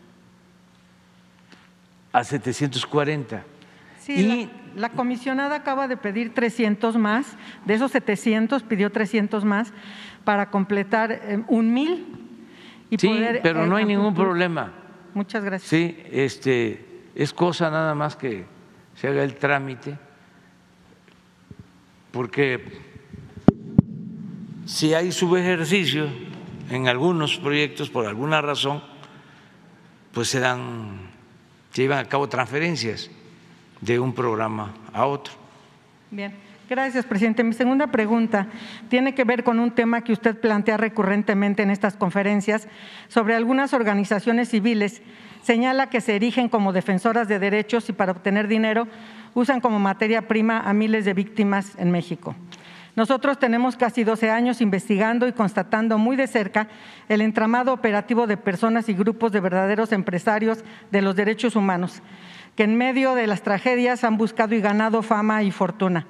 a 2.12 2.24
740. 2.24 3.44
Sí, 4.00 4.14
y 4.14 4.50
la, 4.76 4.90
comisionada 4.90 5.56
acaba 5.56 5.88
de 5.88 5.98
pedir 5.98 6.34
300 6.34 6.98
más, 6.98 7.38
de 7.66 7.76
esos 7.76 7.92
700 7.92 8.64
pidió 8.64 8.92
300 8.92 9.46
más 9.46 9.72
para 10.24 10.50
completar 10.50 11.12
eh, 11.12 11.44
un 11.48 11.74
mil. 11.74 12.06
Y 12.90 12.98
sí, 12.98 13.20
pero 13.42 13.66
no 13.66 13.78
hay 13.78 13.84
eh, 13.84 13.88
ningún 13.88 14.14
problema. 14.14 14.74
Muchas 15.14 15.44
gracias. 15.44 15.70
Sí, 15.70 15.98
este, 16.12 17.04
es 17.16 17.34
cosa 17.34 17.70
nada 17.70 17.96
más 17.96 18.16
que 18.16 18.46
se 18.96 19.08
haga 19.08 19.24
el 19.24 19.36
trámite, 19.36 19.98
porque 22.14 22.64
si 24.68 24.94
hay 24.94 25.12
subejercicio 25.12 26.08
en 26.70 26.88
algunos 26.88 27.38
proyectos 27.38 27.90
por 27.90 28.06
alguna 28.06 28.40
razón, 28.40 28.84
pues 30.14 30.30
se 30.30 30.40
dan, 30.40 31.10
se 31.72 31.82
llevan 31.82 31.98
a 31.98 32.06
cabo 32.06 32.30
transferencias 32.30 33.10
de 33.82 34.00
un 34.00 34.14
programa 34.14 34.76
a 34.94 35.08
otro. 35.08 35.34
Bien. 36.12 36.34
Gracias, 36.70 37.06
presidente. 37.06 37.44
Mi 37.44 37.54
segunda 37.54 37.88
pregunta 37.88 38.48
tiene 38.90 39.14
que 39.16 39.26
ver 39.26 39.44
con 39.44 39.60
un 39.60 39.72
tema 39.72 40.02
que 40.02 40.14
usted 40.14 40.40
plantea 40.40 40.78
recurrentemente 40.78 41.64
en 41.64 41.72
estas 41.72 41.96
conferencias 41.96 42.68
sobre 43.10 43.36
algunas 43.36 43.74
organizaciones 43.74 44.50
civiles 44.50 45.02
señala 45.44 45.90
que 45.90 46.02
se 46.02 46.16
erigen 46.16 46.50
como 46.50 46.74
defensoras 46.74 47.28
de 47.28 47.38
derechos 47.38 47.90
y 47.90 47.94
para 47.94 48.14
obtener 48.14 48.48
dinero 48.48 48.88
usan 49.34 49.62
como 49.62 49.80
materia 49.80 50.28
prima 50.28 50.60
a 50.60 50.74
miles 50.74 51.06
de 51.06 51.14
víctimas 51.14 51.74
en 51.78 51.92
México. 51.92 52.36
Nosotros 52.96 53.40
tenemos 53.40 53.76
casi 53.76 54.04
12 54.04 54.30
años 54.30 54.62
investigando 54.62 55.28
y 55.28 55.34
constatando 55.34 55.98
muy 55.98 56.16
de 56.16 56.28
cerca 56.28 56.68
el 57.10 57.22
entramado 57.22 57.74
operativo 57.74 58.28
de 58.28 58.38
personas 58.38 58.88
y 58.88 58.94
grupos 58.94 59.32
de 59.32 59.40
verdaderos 59.40 59.92
empresarios 59.92 60.64
de 60.92 61.02
los 61.02 61.16
derechos 61.16 61.56
humanos, 61.56 62.04
que 62.56 62.64
en 62.64 62.78
medio 62.78 63.16
de 63.16 63.26
las 63.26 63.42
tragedias 63.42 64.04
han 64.04 64.18
buscado 64.18 64.54
y 64.54 64.62
ganado 64.62 65.02
fama 65.02 65.42
y 65.42 65.50
fortuna. 65.50 66.06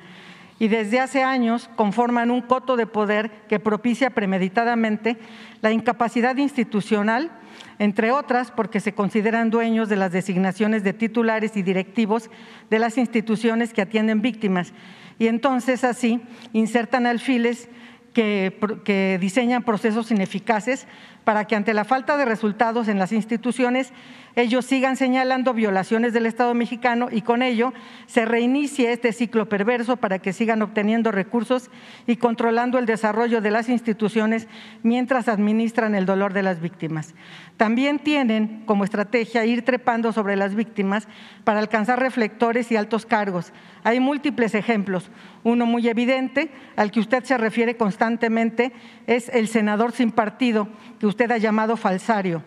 Y 0.59 0.67
desde 0.67 0.99
hace 0.99 1.23
años 1.23 1.69
conforman 1.77 2.31
un 2.31 2.41
coto 2.41 2.75
de 2.75 2.85
poder 2.85 3.31
que 3.47 3.59
propicia 3.59 4.09
premeditadamente 4.09 5.17
la 5.61 5.71
incapacidad 5.71 6.35
institucional 6.35 7.31
entre 7.79 8.11
otras 8.11 8.51
porque 8.51 8.79
se 8.79 8.93
consideran 8.93 9.49
dueños 9.49 9.89
de 9.89 9.95
las 9.95 10.11
designaciones 10.11 10.83
de 10.83 10.93
titulares 10.93 11.55
y 11.57 11.63
directivos 11.63 12.29
de 12.69 12.79
las 12.79 12.97
instituciones 12.97 13.73
que 13.73 13.81
atienden 13.81 14.21
víctimas. 14.21 14.73
Y 15.19 15.27
entonces 15.27 15.83
así 15.83 16.21
insertan 16.53 17.05
alfiles 17.05 17.69
que, 18.13 18.59
que 18.83 19.17
diseñan 19.19 19.63
procesos 19.63 20.11
ineficaces 20.11 20.87
para 21.23 21.45
que 21.45 21.55
ante 21.55 21.73
la 21.73 21.85
falta 21.85 22.17
de 22.17 22.25
resultados 22.25 22.87
en 22.87 22.99
las 22.99 23.11
instituciones 23.11 23.91
ellos 24.35 24.65
sigan 24.65 24.97
señalando 24.97 25.53
violaciones 25.53 26.11
del 26.11 26.25
Estado 26.25 26.55
mexicano 26.55 27.09
y 27.11 27.21
con 27.21 27.43
ello 27.43 27.71
se 28.07 28.25
reinicie 28.25 28.91
este 28.91 29.13
ciclo 29.13 29.47
perverso 29.47 29.97
para 29.97 30.17
que 30.17 30.33
sigan 30.33 30.63
obteniendo 30.63 31.11
recursos 31.11 31.69
y 32.07 32.15
controlando 32.15 32.79
el 32.79 32.87
desarrollo 32.87 33.41
de 33.41 33.51
las 33.51 33.69
instituciones 33.69 34.47
mientras 34.81 35.27
administran 35.27 35.93
el 35.93 36.07
dolor 36.07 36.33
de 36.33 36.41
las 36.41 36.61
víctimas. 36.61 37.13
También 37.57 37.99
tienen 37.99 38.63
como 38.65 38.83
estrategia 38.83 39.45
ir 39.45 39.63
trepando 39.63 40.11
sobre 40.11 40.35
las 40.35 40.55
víctimas 40.55 41.07
para 41.43 41.59
alcanzar 41.59 41.99
reflectores 41.99 42.71
y 42.71 42.75
altos 42.75 43.05
cargos. 43.05 43.53
Hay 43.83 43.99
múltiples 43.99 44.55
ejemplos. 44.55 45.11
Uno 45.43 45.67
muy 45.67 45.87
evidente, 45.87 46.49
al 46.75 46.89
que 46.89 47.01
usted 47.01 47.23
se 47.23 47.37
refiere 47.37 47.77
constantemente, 47.77 48.71
es 49.05 49.29
el 49.29 49.47
senador 49.47 49.91
sin 49.91 50.11
partido, 50.11 50.67
que 50.99 51.05
usted 51.05 51.29
ha 51.29 51.37
llamado 51.37 51.77
falsario. 51.77 52.43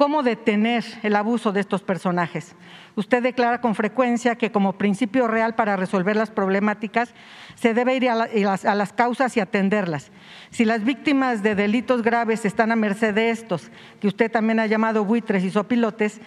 ¿Cómo 0.00 0.22
detener 0.22 0.82
el 1.02 1.14
abuso 1.14 1.52
de 1.52 1.60
estos 1.60 1.82
personajes? 1.82 2.56
Usted 2.96 3.22
declara 3.22 3.60
con 3.60 3.74
frecuencia 3.74 4.34
que 4.34 4.50
como 4.50 4.78
principio 4.78 5.28
real 5.28 5.54
para 5.54 5.76
resolver 5.76 6.16
las 6.16 6.30
problemáticas 6.30 7.12
se 7.54 7.74
debe 7.74 7.96
ir 7.96 8.08
a, 8.08 8.14
las, 8.16 8.92
causas 8.94 9.36
y 9.36 9.40
atenderlas. 9.40 10.10
Si 10.48 10.64
las 10.64 10.84
víctimas 10.84 11.42
de 11.42 11.54
delitos 11.54 12.00
graves 12.00 12.46
están 12.46 12.72
a 12.72 12.76
merced 12.76 13.12
de 13.12 13.28
estos, 13.28 13.70
que 14.00 14.08
usted 14.08 14.32
también 14.32 14.58
ha 14.60 14.66
llamado 14.66 15.04
buitres 15.04 15.44
y 15.44 15.50
sopilotes, 15.50 16.22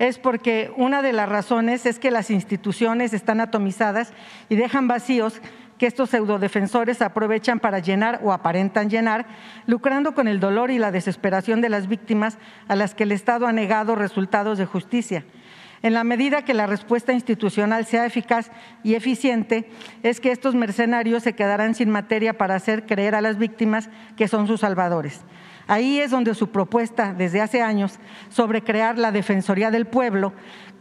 es 0.00 0.18
porque 0.18 0.72
una 0.76 1.00
de 1.00 1.12
las 1.12 1.28
razones 1.28 1.86
es 1.86 2.00
que 2.00 2.10
las 2.10 2.28
instituciones 2.28 3.12
están 3.12 3.40
atomizadas 3.40 4.12
y 4.48 4.56
dejan 4.56 4.88
vacíos 4.88 5.40
que 5.82 5.88
estos 5.88 6.10
pseudodefensores 6.10 7.02
aprovechan 7.02 7.58
para 7.58 7.80
llenar 7.80 8.20
o 8.22 8.32
aparentan 8.32 8.88
llenar, 8.88 9.26
lucrando 9.66 10.14
con 10.14 10.28
el 10.28 10.38
dolor 10.38 10.70
y 10.70 10.78
la 10.78 10.92
desesperación 10.92 11.60
de 11.60 11.70
las 11.70 11.88
víctimas 11.88 12.38
a 12.68 12.76
las 12.76 12.94
que 12.94 13.02
el 13.02 13.10
Estado 13.10 13.48
ha 13.48 13.52
negado 13.52 13.96
resultados 13.96 14.58
de 14.58 14.64
justicia. 14.64 15.24
En 15.82 15.92
la 15.92 16.04
medida 16.04 16.44
que 16.44 16.54
la 16.54 16.68
respuesta 16.68 17.12
institucional 17.12 17.84
sea 17.84 18.06
eficaz 18.06 18.52
y 18.84 18.94
eficiente, 18.94 19.68
es 20.04 20.20
que 20.20 20.30
estos 20.30 20.54
mercenarios 20.54 21.24
se 21.24 21.32
quedarán 21.32 21.74
sin 21.74 21.90
materia 21.90 22.38
para 22.38 22.54
hacer 22.54 22.86
creer 22.86 23.16
a 23.16 23.20
las 23.20 23.36
víctimas 23.36 23.90
que 24.16 24.28
son 24.28 24.46
sus 24.46 24.60
salvadores. 24.60 25.24
Ahí 25.66 26.00
es 26.00 26.10
donde 26.10 26.34
su 26.34 26.48
propuesta 26.48 27.14
desde 27.14 27.40
hace 27.40 27.62
años 27.62 27.98
sobre 28.28 28.62
crear 28.62 28.98
la 28.98 29.12
Defensoría 29.12 29.70
del 29.70 29.86
Pueblo 29.86 30.32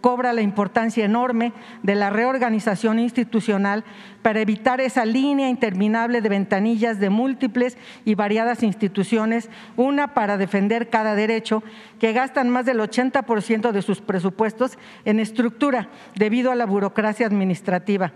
cobra 0.01 0.34
la 0.34 0.41
importancia 0.41 1.05
enorme 1.05 1.53
de 1.84 1.95
la 1.95 2.09
reorganización 2.09 2.99
institucional 2.99 3.86
para 4.21 4.41
evitar 4.41 4.82
esa 4.82 5.05
línea 5.05 5.47
interminable 5.47 6.21
de 6.21 6.29
ventanillas 6.29 6.99
de 6.99 7.09
múltiples 7.09 7.77
y 8.03 8.15
variadas 8.15 8.63
instituciones, 8.63 9.49
una 9.77 10.13
para 10.13 10.38
defender 10.38 10.89
cada 10.89 11.15
derecho, 11.15 11.63
que 11.99 12.13
gastan 12.13 12.49
más 12.49 12.65
del 12.65 12.79
80% 12.79 13.71
de 13.71 13.82
sus 13.82 14.01
presupuestos 14.01 14.77
en 15.05 15.19
estructura 15.19 15.89
debido 16.15 16.51
a 16.51 16.55
la 16.55 16.65
burocracia 16.65 17.27
administrativa. 17.27 18.11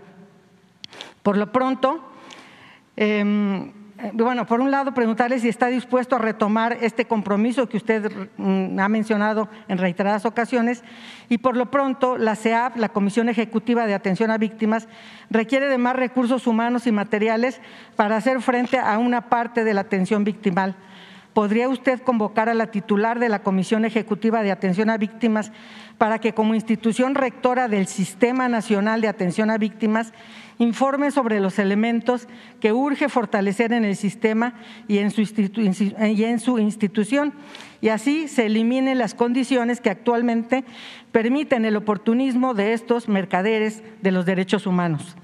Por 1.22 1.36
lo 1.36 1.52
pronto, 1.52 2.10
eh, 2.96 3.72
bueno, 4.12 4.46
por 4.46 4.60
un 4.60 4.70
lado, 4.70 4.92
preguntarle 4.92 5.38
si 5.38 5.48
está 5.48 5.68
dispuesto 5.68 6.16
a 6.16 6.18
retomar 6.18 6.78
este 6.82 7.06
compromiso 7.06 7.68
que 7.68 7.78
usted 7.78 8.28
mm, 8.36 8.78
ha 8.78 8.88
mencionado 8.88 9.48
en 9.68 9.78
reiteradas 9.78 10.26
ocasiones 10.26 10.84
y 11.28 11.38
por 11.38 11.56
lo 11.56 11.70
pronto 11.70 12.18
la 12.18 12.36
CEAP, 12.36 12.76
la 12.76 12.90
Comisión 12.90 13.28
Ejecutiva 13.28 13.86
de 13.86 13.94
Atención 13.94 14.30
a 14.30 14.38
Víctimas, 14.38 14.86
requiere 15.30 15.68
de 15.68 15.78
más 15.78 15.96
recursos 15.96 16.46
humanos 16.46 16.86
y 16.86 16.92
materiales 16.92 17.60
para 17.96 18.16
hacer 18.16 18.42
frente 18.42 18.78
a 18.78 18.98
una 18.98 19.28
parte 19.28 19.64
de 19.64 19.74
la 19.74 19.82
atención 19.82 20.24
victimal. 20.24 20.76
¿Podría 21.32 21.68
usted 21.68 22.00
convocar 22.00 22.48
a 22.48 22.54
la 22.54 22.68
titular 22.68 23.18
de 23.18 23.28
la 23.28 23.42
Comisión 23.42 23.84
Ejecutiva 23.84 24.42
de 24.42 24.52
Atención 24.52 24.88
a 24.88 24.96
Víctimas 24.96 25.52
para 25.98 26.18
que 26.18 26.32
como 26.32 26.54
institución 26.54 27.14
rectora 27.14 27.68
del 27.68 27.86
Sistema 27.86 28.48
Nacional 28.48 29.00
de 29.00 29.08
Atención 29.08 29.50
a 29.50 29.58
Víctimas 29.58 30.12
informe 30.58 31.10
sobre 31.10 31.40
los 31.40 31.58
elementos 31.58 32.28
que 32.60 32.72
urge 32.72 33.08
fortalecer 33.08 33.72
en 33.72 33.84
el 33.84 33.96
sistema 33.96 34.54
y 34.88 34.98
en 34.98 35.10
su, 35.10 36.58
institución 36.58 37.34
y 37.80 37.88
así 37.88 38.28
se 38.28 38.46
eliminen 38.46 38.98
las 38.98 39.14
condiciones 39.14 39.80
que 39.80 39.90
actualmente 39.90 40.64
permiten 41.12 41.64
el 41.64 41.76
oportunismo 41.76 42.54
de 42.54 42.72
estos 42.72 43.08
mercaderes 43.08 43.82
de 44.02 44.12
los 44.12 44.24
derechos 44.24 44.66
humanos. 44.66 45.16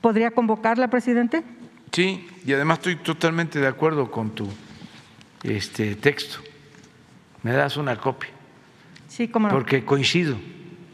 ¿Podría 0.00 0.30
convocarla, 0.30 0.88
presidente? 0.88 1.42
Sí, 1.92 2.26
y 2.44 2.52
además 2.52 2.78
estoy 2.78 2.96
totalmente 2.96 3.58
de 3.58 3.66
acuerdo 3.66 4.10
con 4.10 4.30
tu 4.30 4.48
este, 5.42 5.96
texto. 5.96 6.38
Me 7.42 7.52
das 7.52 7.76
una 7.76 7.96
copia. 7.96 8.30
Sí, 9.08 9.28
cómo 9.28 9.48
no. 9.48 9.54
Porque 9.54 9.84
coincido 9.84 10.36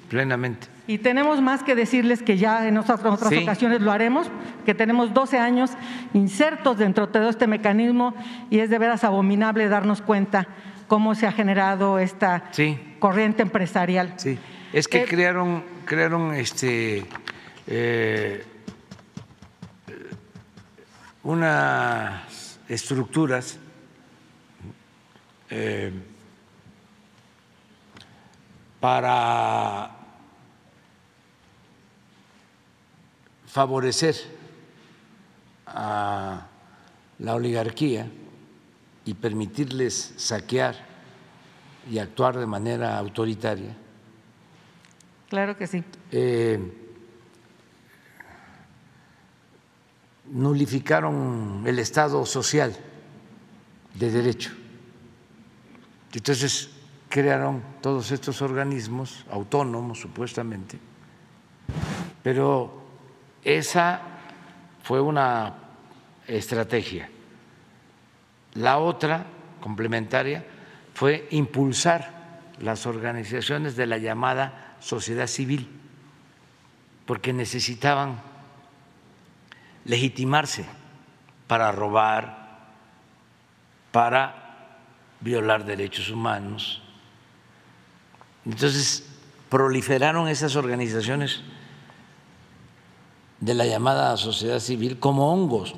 plenamente. 0.09 0.72
Y 0.87 0.99
tenemos 0.99 1.41
más 1.41 1.63
que 1.63 1.75
decirles 1.75 2.23
que 2.23 2.37
ya 2.37 2.67
en 2.67 2.77
otras, 2.77 3.01
ocasiones 3.05 3.81
lo 3.81 3.93
haremos, 3.93 4.29
que 4.67 4.75
tenemos 4.75 5.15
12 5.15 5.39
años 5.39 5.71
insertos 6.13 6.79
dentro 6.79 7.07
de 7.07 7.13
todo 7.13 7.29
este 7.29 7.47
mecanismo 7.47 8.15
y 8.51 8.59
es 8.59 8.69
de 8.69 8.79
veras 8.79 9.05
abominable 9.05 9.69
darnos 9.69 10.03
cuenta 10.03 10.49
cómo 10.89 11.15
se 11.15 11.27
ha 11.27 11.33
generado 11.33 12.01
esta 12.01 12.51
corriente 12.99 13.43
empresarial. 13.43 14.15
Sí, 14.17 14.39
es 14.73 14.89
que 14.89 15.03
eh, 15.03 15.07
crearon, 15.07 15.65
crearon 15.85 16.35
este, 16.35 17.07
eh, 17.69 18.45
unas 21.23 22.59
estructuras 22.69 23.59
eh, 25.49 25.93
para 28.81 30.02
favorecer 33.53 34.17
a 35.67 36.47
la 37.19 37.35
oligarquía 37.35 38.11
y 39.05 39.13
permitirles 39.13 40.15
saquear 40.17 40.75
y 41.91 41.99
actuar 41.99 42.39
de 42.39 42.47
manera 42.47 42.97
autoritaria. 42.97 43.77
Claro 45.29 45.55
que 45.59 45.67
sí. 45.67 45.85
Eh, 46.11 46.59
nulificaron 50.31 51.65
el 51.67 51.79
Estado 51.79 52.25
social 52.25 52.75
de 53.93 54.11
derecho. 54.11 54.53
Entonces 56.15 56.71
crearon 57.11 57.63
todos 57.83 58.13
estos 58.13 58.41
organismos 58.41 59.27
autónomos, 59.31 60.01
supuestamente, 60.01 60.79
pero 62.23 62.82
esa 63.45 64.01
fue 64.83 65.01
una 65.01 65.55
estrategia. 66.27 67.09
La 68.55 68.79
otra, 68.79 69.25
complementaria, 69.61 70.45
fue 70.95 71.27
impulsar 71.31 72.23
las 72.61 72.87
organizaciones 72.87 73.77
de 73.77 73.87
la 73.87 73.99
llamada 73.99 74.77
sociedad 74.81 75.27
civil, 75.27 75.69
porque 77.07 77.33
necesitaban 77.33 78.21
legitimarse 79.85 80.65
para 81.47 81.73
robar, 81.73 82.61
para 83.91 84.79
violar 85.21 85.65
derechos 85.65 86.11
humanos. 86.11 86.83
Entonces 88.45 89.09
proliferaron 89.49 90.29
esas 90.29 90.57
organizaciones 90.57 91.43
de 93.43 93.55
la 93.55 93.67
llamada 93.67 94.17
sociedad 94.17 94.61
civil 94.61 95.01
como 95.01 95.33
hongos 95.33 95.75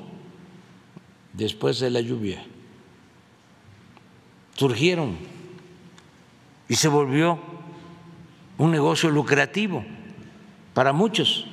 después 1.33 1.79
de 1.79 1.89
la 1.89 1.99
lluvia. 1.99 2.45
Surgieron 4.53 5.17
y 6.69 6.75
se 6.75 6.87
volvió 6.87 7.39
un 8.59 8.69
negocio 8.69 9.09
lucrativo 9.09 9.83
para 10.75 10.93
muchos. 10.93 11.47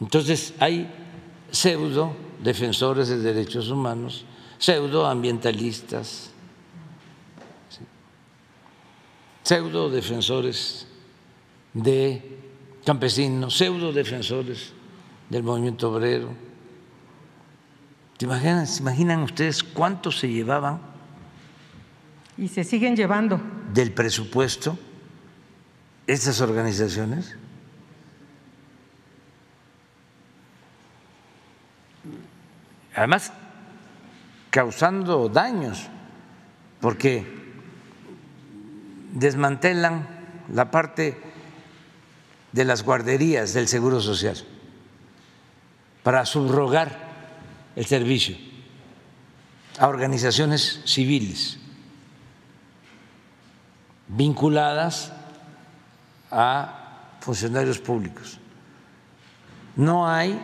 Entonces 0.00 0.54
hay 0.60 0.88
pseudo 1.50 2.14
defensores 2.40 3.08
de 3.08 3.18
derechos 3.18 3.70
humanos, 3.70 4.24
pseudo 4.58 5.04
ambientalistas, 5.04 6.30
pseudo 9.42 9.90
defensores 9.90 10.86
de 11.72 12.43
campesinos, 12.84 13.56
pseudo 13.56 13.92
defensores 13.92 14.72
del 15.30 15.42
movimiento 15.42 15.90
obrero. 15.90 16.30
¿Te 18.16 18.26
imaginan, 18.26 18.66
¿Se 18.66 18.82
imaginan 18.82 19.22
ustedes 19.22 19.62
cuánto 19.62 20.12
se 20.12 20.28
llevaban? 20.28 20.80
Y 22.36 22.48
se 22.48 22.64
siguen 22.64 22.96
llevando. 22.96 23.40
Del 23.72 23.92
presupuesto 23.92 24.78
estas 26.06 26.40
organizaciones. 26.40 27.36
Además, 32.94 33.32
causando 34.50 35.28
daños, 35.28 35.88
porque 36.80 37.26
desmantelan 39.12 40.06
la 40.52 40.70
parte 40.70 41.33
de 42.54 42.64
las 42.64 42.84
guarderías 42.84 43.52
del 43.52 43.66
Seguro 43.66 44.00
Social 44.00 44.36
para 46.04 46.24
subrogar 46.24 46.96
el 47.74 47.84
servicio 47.84 48.36
a 49.80 49.88
organizaciones 49.88 50.80
civiles 50.84 51.58
vinculadas 54.06 55.12
a 56.30 57.16
funcionarios 57.18 57.80
públicos. 57.80 58.38
No 59.74 60.08
hay 60.08 60.38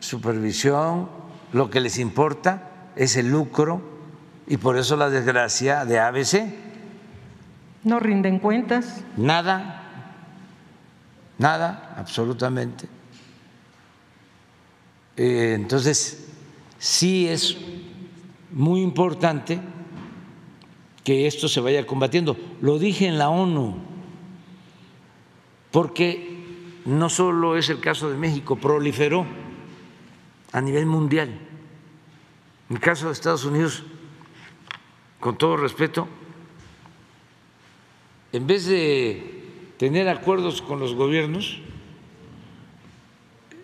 supervisión, 0.00 1.10
lo 1.52 1.68
que 1.68 1.80
les 1.80 1.98
importa 1.98 2.70
es 2.96 3.16
el 3.16 3.30
lucro 3.30 3.82
y 4.46 4.56
por 4.56 4.78
eso 4.78 4.96
la 4.96 5.10
desgracia 5.10 5.84
de 5.84 6.00
ABC. 6.00 6.54
No 7.84 8.00
rinden 8.00 8.38
cuentas. 8.38 9.02
Nada, 9.18 9.87
nada, 11.38 11.94
absolutamente. 11.96 12.88
Eh, 15.16 15.54
entonces, 15.54 16.28
sí 16.78 17.28
es 17.28 17.56
muy 18.52 18.82
importante 18.82 19.60
que 21.02 21.26
esto 21.26 21.48
se 21.48 21.60
vaya 21.60 21.86
combatiendo. 21.86 22.36
Lo 22.60 22.78
dije 22.78 23.06
en 23.06 23.18
la 23.18 23.30
ONU, 23.30 23.76
porque 25.70 26.36
no 26.84 27.08
solo 27.08 27.56
es 27.56 27.68
el 27.68 27.80
caso 27.80 28.10
de 28.10 28.16
México, 28.16 28.56
proliferó 28.56 29.26
a 30.52 30.60
nivel 30.60 30.86
mundial. 30.86 31.28
En 32.70 32.76
el 32.76 32.80
caso 32.80 33.06
de 33.06 33.12
Estados 33.12 33.44
Unidos, 33.44 33.84
con 35.20 35.36
todo 35.36 35.56
respeto, 35.56 36.06
en 38.32 38.46
vez 38.46 38.66
de 38.66 39.37
tener 39.78 40.08
acuerdos 40.08 40.60
con 40.60 40.80
los 40.80 40.94
gobiernos 40.94 41.58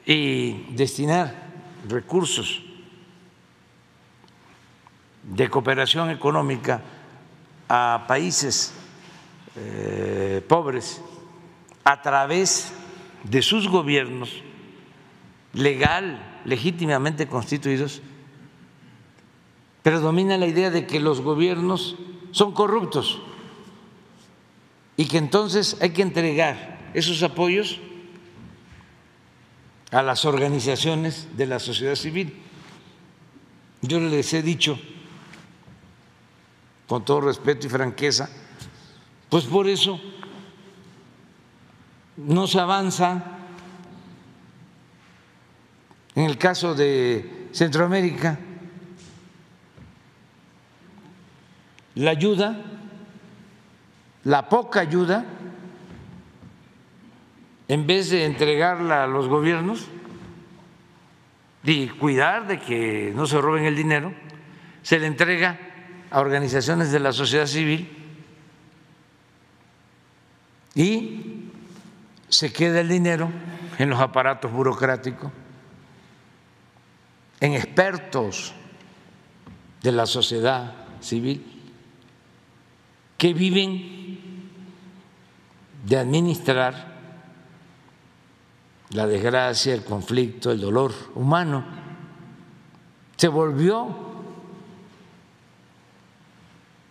y 0.06 0.52
destinar 0.74 1.52
recursos 1.88 2.62
de 5.24 5.50
cooperación 5.50 6.10
económica 6.10 6.82
a 7.68 8.04
países 8.06 8.72
eh, 9.56 10.42
pobres 10.46 11.02
a 11.82 12.00
través 12.00 12.72
de 13.24 13.42
sus 13.42 13.68
gobiernos 13.68 14.30
legal, 15.52 16.40
legítimamente 16.44 17.26
constituidos, 17.26 18.02
predomina 19.82 20.36
la 20.36 20.46
idea 20.46 20.70
de 20.70 20.86
que 20.86 21.00
los 21.00 21.20
gobiernos 21.20 21.96
son 22.30 22.52
corruptos 22.52 23.20
y 24.96 25.06
que 25.06 25.18
entonces 25.18 25.76
hay 25.80 25.90
que 25.90 26.02
entregar 26.02 26.90
esos 26.94 27.22
apoyos 27.22 27.80
a 29.90 30.02
las 30.02 30.24
organizaciones 30.24 31.28
de 31.36 31.46
la 31.46 31.58
sociedad 31.58 31.94
civil. 31.94 32.40
Yo 33.82 34.00
les 34.00 34.32
he 34.32 34.42
dicho 34.42 34.78
con 36.86 37.04
todo 37.04 37.22
respeto 37.22 37.66
y 37.66 37.70
franqueza, 37.70 38.28
pues 39.28 39.44
por 39.44 39.68
eso 39.68 40.00
no 42.16 42.46
se 42.46 42.60
avanza. 42.60 43.24
En 46.14 46.24
el 46.24 46.38
caso 46.38 46.74
de 46.74 47.48
Centroamérica, 47.52 48.38
la 51.96 52.10
ayuda, 52.10 52.83
la 54.24 54.48
poca 54.48 54.80
ayuda, 54.80 55.24
en 57.68 57.86
vez 57.86 58.10
de 58.10 58.24
entregarla 58.24 59.04
a 59.04 59.06
los 59.06 59.28
gobiernos 59.28 59.86
y 61.62 61.88
cuidar 61.88 62.46
de 62.46 62.60
que 62.60 63.12
no 63.14 63.26
se 63.26 63.40
roben 63.40 63.64
el 63.64 63.76
dinero, 63.76 64.12
se 64.82 64.98
le 64.98 65.06
entrega 65.06 65.58
a 66.10 66.20
organizaciones 66.20 66.90
de 66.92 67.00
la 67.00 67.12
sociedad 67.12 67.46
civil 67.46 67.88
y 70.74 71.50
se 72.28 72.52
queda 72.52 72.80
el 72.80 72.88
dinero 72.88 73.30
en 73.78 73.90
los 73.90 74.00
aparatos 74.00 74.52
burocráticos, 74.52 75.30
en 77.40 77.54
expertos 77.54 78.54
de 79.82 79.92
la 79.92 80.06
sociedad 80.06 80.74
civil 81.00 81.54
que 83.16 83.32
viven 83.32 84.03
de 85.84 85.98
administrar 85.98 86.94
la 88.90 89.06
desgracia, 89.06 89.74
el 89.74 89.84
conflicto, 89.84 90.50
el 90.50 90.60
dolor 90.60 90.92
humano. 91.14 91.64
Se 93.16 93.28
volvió 93.28 94.14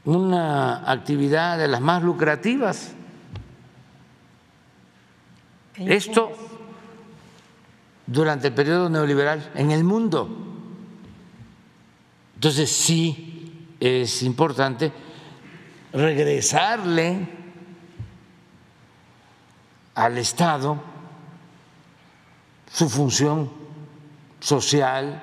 una 0.05 0.89
actividad 0.91 1.57
de 1.57 1.67
las 1.67 1.81
más 1.81 2.03
lucrativas. 2.03 2.93
Esto 5.75 6.31
durante 8.05 8.49
el 8.49 8.53
periodo 8.53 8.89
neoliberal 8.89 9.51
en 9.55 9.71
el 9.71 9.83
mundo. 9.83 10.29
Entonces 12.35 12.69
sí 12.69 13.65
es 13.79 14.21
importante 14.23 14.91
regresarle 15.93 17.42
al 19.95 20.17
Estado 20.17 20.79
su 22.71 22.89
función 22.89 23.51
social, 24.39 25.21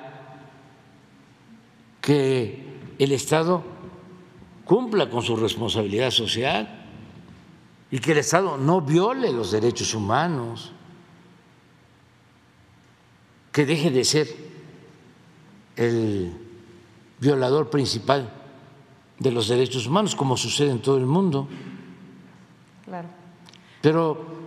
que 1.99 2.79
el 2.97 3.11
Estado 3.11 3.61
cumpla 4.63 5.09
con 5.09 5.21
su 5.21 5.35
responsabilidad 5.35 6.11
social 6.11 6.87
y 7.91 7.99
que 7.99 8.13
el 8.13 8.19
Estado 8.19 8.57
no 8.57 8.81
viole 8.81 9.33
los 9.33 9.51
derechos 9.51 9.93
humanos, 9.93 10.71
que 13.51 13.65
deje 13.65 13.91
de 13.91 14.05
ser 14.05 14.27
el 15.75 16.33
violador 17.19 17.69
principal 17.69 18.31
de 19.19 19.31
los 19.31 19.49
derechos 19.49 19.85
humanos, 19.85 20.15
como 20.15 20.37
sucede 20.37 20.71
en 20.71 20.81
todo 20.81 20.97
el 20.97 21.05
mundo. 21.05 21.49
Claro. 22.85 23.09
Pero 23.81 24.40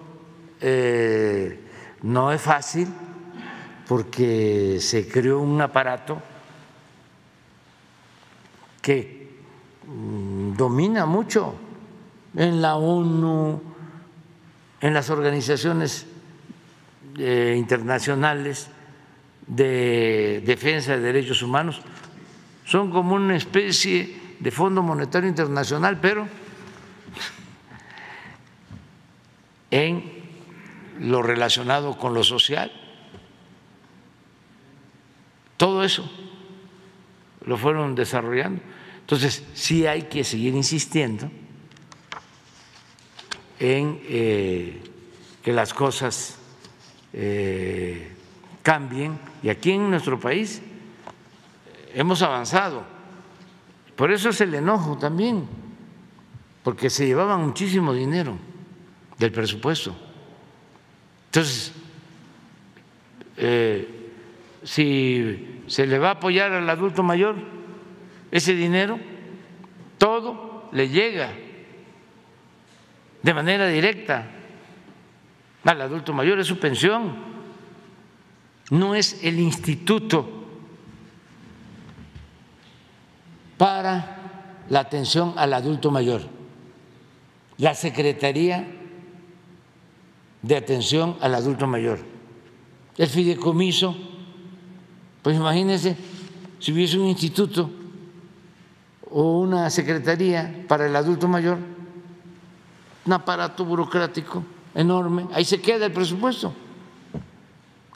eh, 0.67 1.61
no 2.01 2.33
es 2.33 2.41
fácil 2.41 2.89
porque 3.87 4.79
se 4.81 5.07
creó 5.07 5.41
un 5.41 5.61
aparato 5.61 6.23
que 8.81 9.29
mm, 9.87 10.57
domina 10.57 11.05
mucho 11.05 11.55
en 12.35 12.63
la 12.63 12.77
ONU, 12.77 13.61
en 14.81 14.95
las 14.95 15.11
organizaciones 15.11 16.07
eh, 17.19 17.55
internacionales 17.59 18.71
de 19.47 20.43
defensa 20.47 20.93
de 20.93 21.01
derechos 21.01 21.43
humanos, 21.43 21.83
son 22.65 22.91
como 22.91 23.17
una 23.17 23.37
especie 23.37 24.37
de 24.41 24.51
Fondo 24.51 24.83
Monetario 24.83 25.29
Internacional, 25.29 26.01
pero 26.01 26.27
en 29.71 30.14
lo 30.99 31.23
relacionado 31.23 31.99
con 31.99 32.15
lo 32.15 32.23
social. 32.23 32.73
Todo 35.57 35.85
eso 35.85 36.11
lo 37.47 37.57
fueron 37.57 37.95
desarrollando. 37.95 38.63
Entonces, 39.01 39.45
sí 39.55 39.87
hay 39.87 40.03
que 40.05 40.25
seguir 40.25 40.55
insistiendo 40.55 41.31
en 43.59 44.01
eh, 44.05 44.83
que 45.43 45.53
las 45.53 45.75
cosas 45.75 46.39
eh, 47.13 48.13
cambien 48.63 49.19
y 49.43 49.49
aquí 49.49 49.73
en 49.73 49.91
nuestro 49.91 50.19
país 50.19 50.63
hemos 51.95 52.23
avanzado 52.23 52.95
por 53.97 54.11
eso 54.11 54.31
es 54.31 54.41
el 54.41 54.55
enojo 54.55 54.99
también, 54.99 55.47
porque 56.63 56.91
se 56.91 57.07
llevaban 57.07 57.45
muchísimo 57.47 57.93
dinero 57.93 58.37
del 59.19 59.31
presupuesto. 59.31 59.95
Entonces, 61.35 61.73
eh, 63.37 64.13
si 64.63 65.63
se 65.67 65.85
le 65.85 65.99
va 65.99 66.11
a 66.11 66.13
apoyar 66.13 66.53
al 66.53 66.71
adulto 66.71 67.03
mayor, 67.03 67.35
ese 68.31 68.55
dinero, 68.55 69.01
todo 69.99 70.69
le 70.71 70.89
llega 70.89 71.33
de 73.21 73.35
manera 73.35 73.67
directa 73.67 74.31
al 75.65 75.81
adulto 75.81 76.13
mayor, 76.13 76.39
es 76.39 76.47
su 76.47 76.61
pensión, 76.61 77.17
no 78.71 78.95
es 78.95 79.25
el 79.25 79.41
instituto 79.41 80.47
para 83.59 84.63
la 84.69 84.79
atención 84.79 85.35
al 85.37 85.53
adulto 85.53 85.91
mayor, 85.91 86.23
la 87.59 87.75
Secretaría 87.75 88.84
de 90.45 90.57
Atención 90.57 91.17
al 91.21 91.35
Adulto 91.35 91.67
Mayor, 91.67 91.99
el 92.99 93.09
fideicomiso, 93.09 93.97
pues 95.23 95.37
imagínense 95.37 95.97
si 96.59 96.71
hubiese 96.71 96.99
un 96.99 97.07
instituto 97.07 97.71
o 99.11 99.41
una 99.41 99.71
secretaría 99.71 100.67
para 100.69 100.87
el 100.87 100.95
adulto 100.95 101.29
mayor, 101.29 101.57
un 103.07 103.13
aparato 103.13 103.65
burocrático 103.65 104.45
enorme, 104.75 105.27
ahí 105.33 105.47
se 105.47 105.63
queda 105.63 105.87
el 105.87 105.93
presupuesto 105.93 106.53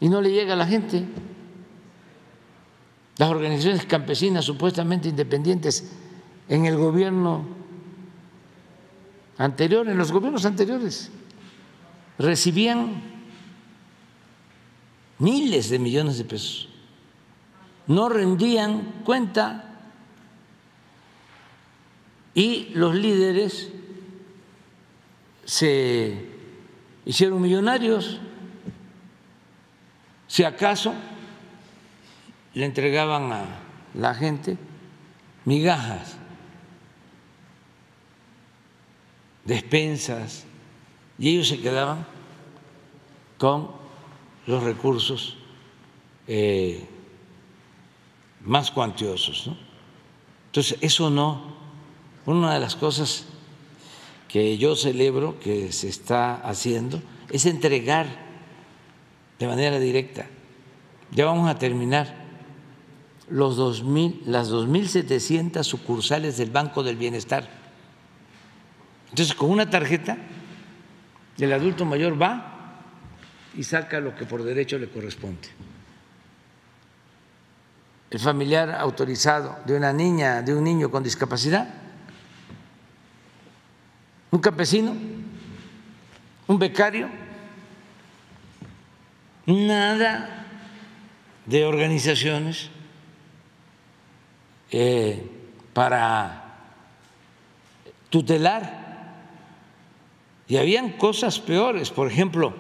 y 0.01 0.09
no 0.09 0.23
le 0.23 0.31
llega 0.31 0.55
a 0.55 0.57
la 0.57 0.67
gente. 0.67 1.05
Las 3.19 3.29
organizaciones 3.29 3.85
campesinas 3.85 4.45
supuestamente 4.45 5.09
independientes 5.09 5.93
en 6.49 6.65
el 6.65 6.77
gobierno 6.77 7.45
anterior, 9.37 9.87
en 9.87 9.99
los 9.99 10.13
gobiernos 10.13 10.47
anteriores, 10.47 11.11
recibían 12.19 13.03
miles 15.19 15.71
de 15.71 15.79
millones 15.79 16.19
de 16.19 16.25
pesos, 16.25 16.69
no 17.87 18.09
rendían 18.09 19.03
cuenta. 19.05 19.65
Y 22.35 22.71
los 22.75 22.95
líderes 22.95 23.69
se 25.45 26.27
hicieron 27.05 27.41
millonarios, 27.41 28.21
si 30.29 30.45
acaso 30.45 30.95
le 32.55 32.65
entregaban 32.65 33.33
a 33.33 33.45
la 33.95 34.15
gente 34.15 34.59
migajas, 35.47 36.17
despensas, 39.47 40.45
y 41.19 41.31
ellos 41.31 41.49
se 41.49 41.61
quedaban 41.61 42.07
con 43.39 43.71
los 44.47 44.63
recursos 44.63 45.37
eh, 46.27 46.87
más 48.45 48.71
cuantiosos. 48.71 49.51
Entonces, 50.47 50.79
eso 50.81 51.11
no, 51.11 51.57
una 52.27 52.55
de 52.55 52.61
las 52.61 52.77
cosas 52.77 53.27
que 54.29 54.59
yo 54.59 54.77
celebro 54.77 55.41
que 55.41 55.73
se 55.73 55.89
está 55.89 56.37
haciendo 56.37 57.01
es 57.31 57.47
entregar 57.47 58.07
de 59.39 59.47
manera 59.47 59.79
directa. 59.79 60.27
Ya 61.11 61.25
vamos 61.25 61.49
a 61.49 61.59
terminar 61.59 62.15
los 63.31 63.57
2000, 63.57 64.23
las 64.27 64.51
2.700 64.51 65.63
sucursales 65.63 66.37
del 66.37 66.51
Banco 66.51 66.83
del 66.83 66.97
Bienestar. 66.97 67.49
Entonces, 69.11 69.35
con 69.35 69.51
una 69.51 69.71
tarjeta, 69.71 70.19
el 71.45 71.53
adulto 71.53 71.85
mayor 71.85 72.21
va 72.21 72.55
y 73.57 73.65
saca 73.65 74.01
lo 74.01 74.15
que 74.15 74.25
por 74.25 74.43
derecho 74.43 74.79
le 74.79 74.89
corresponde. 74.89 75.49
El 78.11 78.19
familiar 78.19 78.71
autorizado 78.71 79.59
de 79.67 79.77
una 79.77 79.93
niña, 79.93 80.43
de 80.43 80.55
un 80.55 80.65
niño 80.65 80.91
con 80.91 81.03
discapacidad, 81.03 81.69
un 84.31 84.41
campesino, 84.41 84.95
un 86.47 86.59
becario, 86.59 87.09
nada 89.47 90.47
de 91.47 91.65
organizaciones 91.65 92.71
eh, 94.71 95.31
para 95.73 96.45
tutelar. 98.11 98.88
Y 100.49 100.57
habían 100.57 100.93
cosas 100.93 101.39
peores, 101.39 101.91
por 101.91 102.11
ejemplo, 102.11 102.55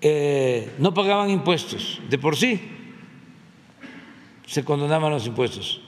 eh, 0.00 0.74
no 0.78 0.94
pagaban 0.94 1.28
impuestos 1.28 2.00
de 2.08 2.16
por 2.16 2.36
sí, 2.36 2.58
se 4.46 4.64
condonaban 4.64 5.12
los 5.12 5.26
impuestos, 5.26 5.82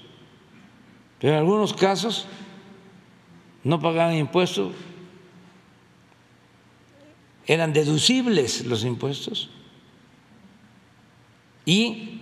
pero 1.18 1.32
en 1.32 1.38
algunos 1.38 1.72
casos 1.72 2.26
no 3.64 3.80
pagaban 3.80 4.16
impuestos, 4.16 4.74
eran 7.47 7.72
deducibles 7.72 8.66
los 8.66 8.84
impuestos 8.84 9.51
y 11.64 12.20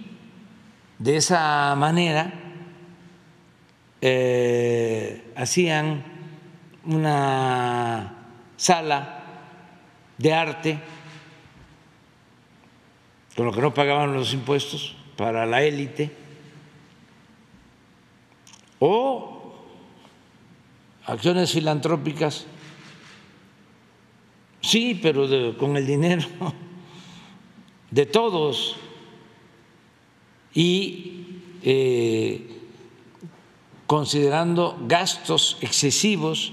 de 0.99 1.17
esa 1.17 1.75
manera 1.77 2.33
eh, 4.01 5.33
hacían 5.35 6.05
una 6.85 8.20
sala 8.61 9.25
de 10.19 10.35
arte 10.35 10.79
con 13.35 13.47
lo 13.47 13.53
que 13.53 13.63
no 13.63 13.73
pagaban 13.73 14.13
los 14.13 14.35
impuestos 14.35 14.95
para 15.17 15.47
la 15.47 15.63
élite, 15.63 16.15
o 18.79 19.55
acciones 21.07 21.53
filantrópicas, 21.53 22.45
sí, 24.61 24.99
pero 25.03 25.57
con 25.57 25.79
el 25.79 25.87
dinero 25.87 26.27
de 27.91 28.05
todos. 28.05 28.77
Y 30.53 31.41
eh, 31.63 32.61
considerando 33.87 34.77
gastos 34.87 35.57
excesivos 35.63 36.53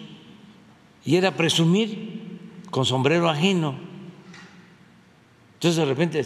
y 1.07 1.15
era 1.15 1.31
presumir 1.31 2.51
con 2.69 2.83
sombrero 2.83 3.29
ajeno. 3.29 3.79
Entonces 5.53 5.77
de 5.77 5.85
repente 5.85 6.25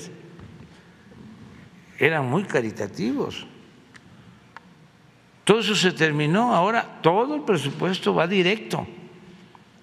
eran 2.00 2.28
muy 2.28 2.46
caritativos. 2.46 3.46
Todo 5.44 5.60
eso 5.60 5.76
se 5.76 5.92
terminó, 5.92 6.56
ahora 6.56 7.00
todo 7.04 7.36
el 7.36 7.42
presupuesto 7.44 8.16
va 8.16 8.26
directo 8.26 8.88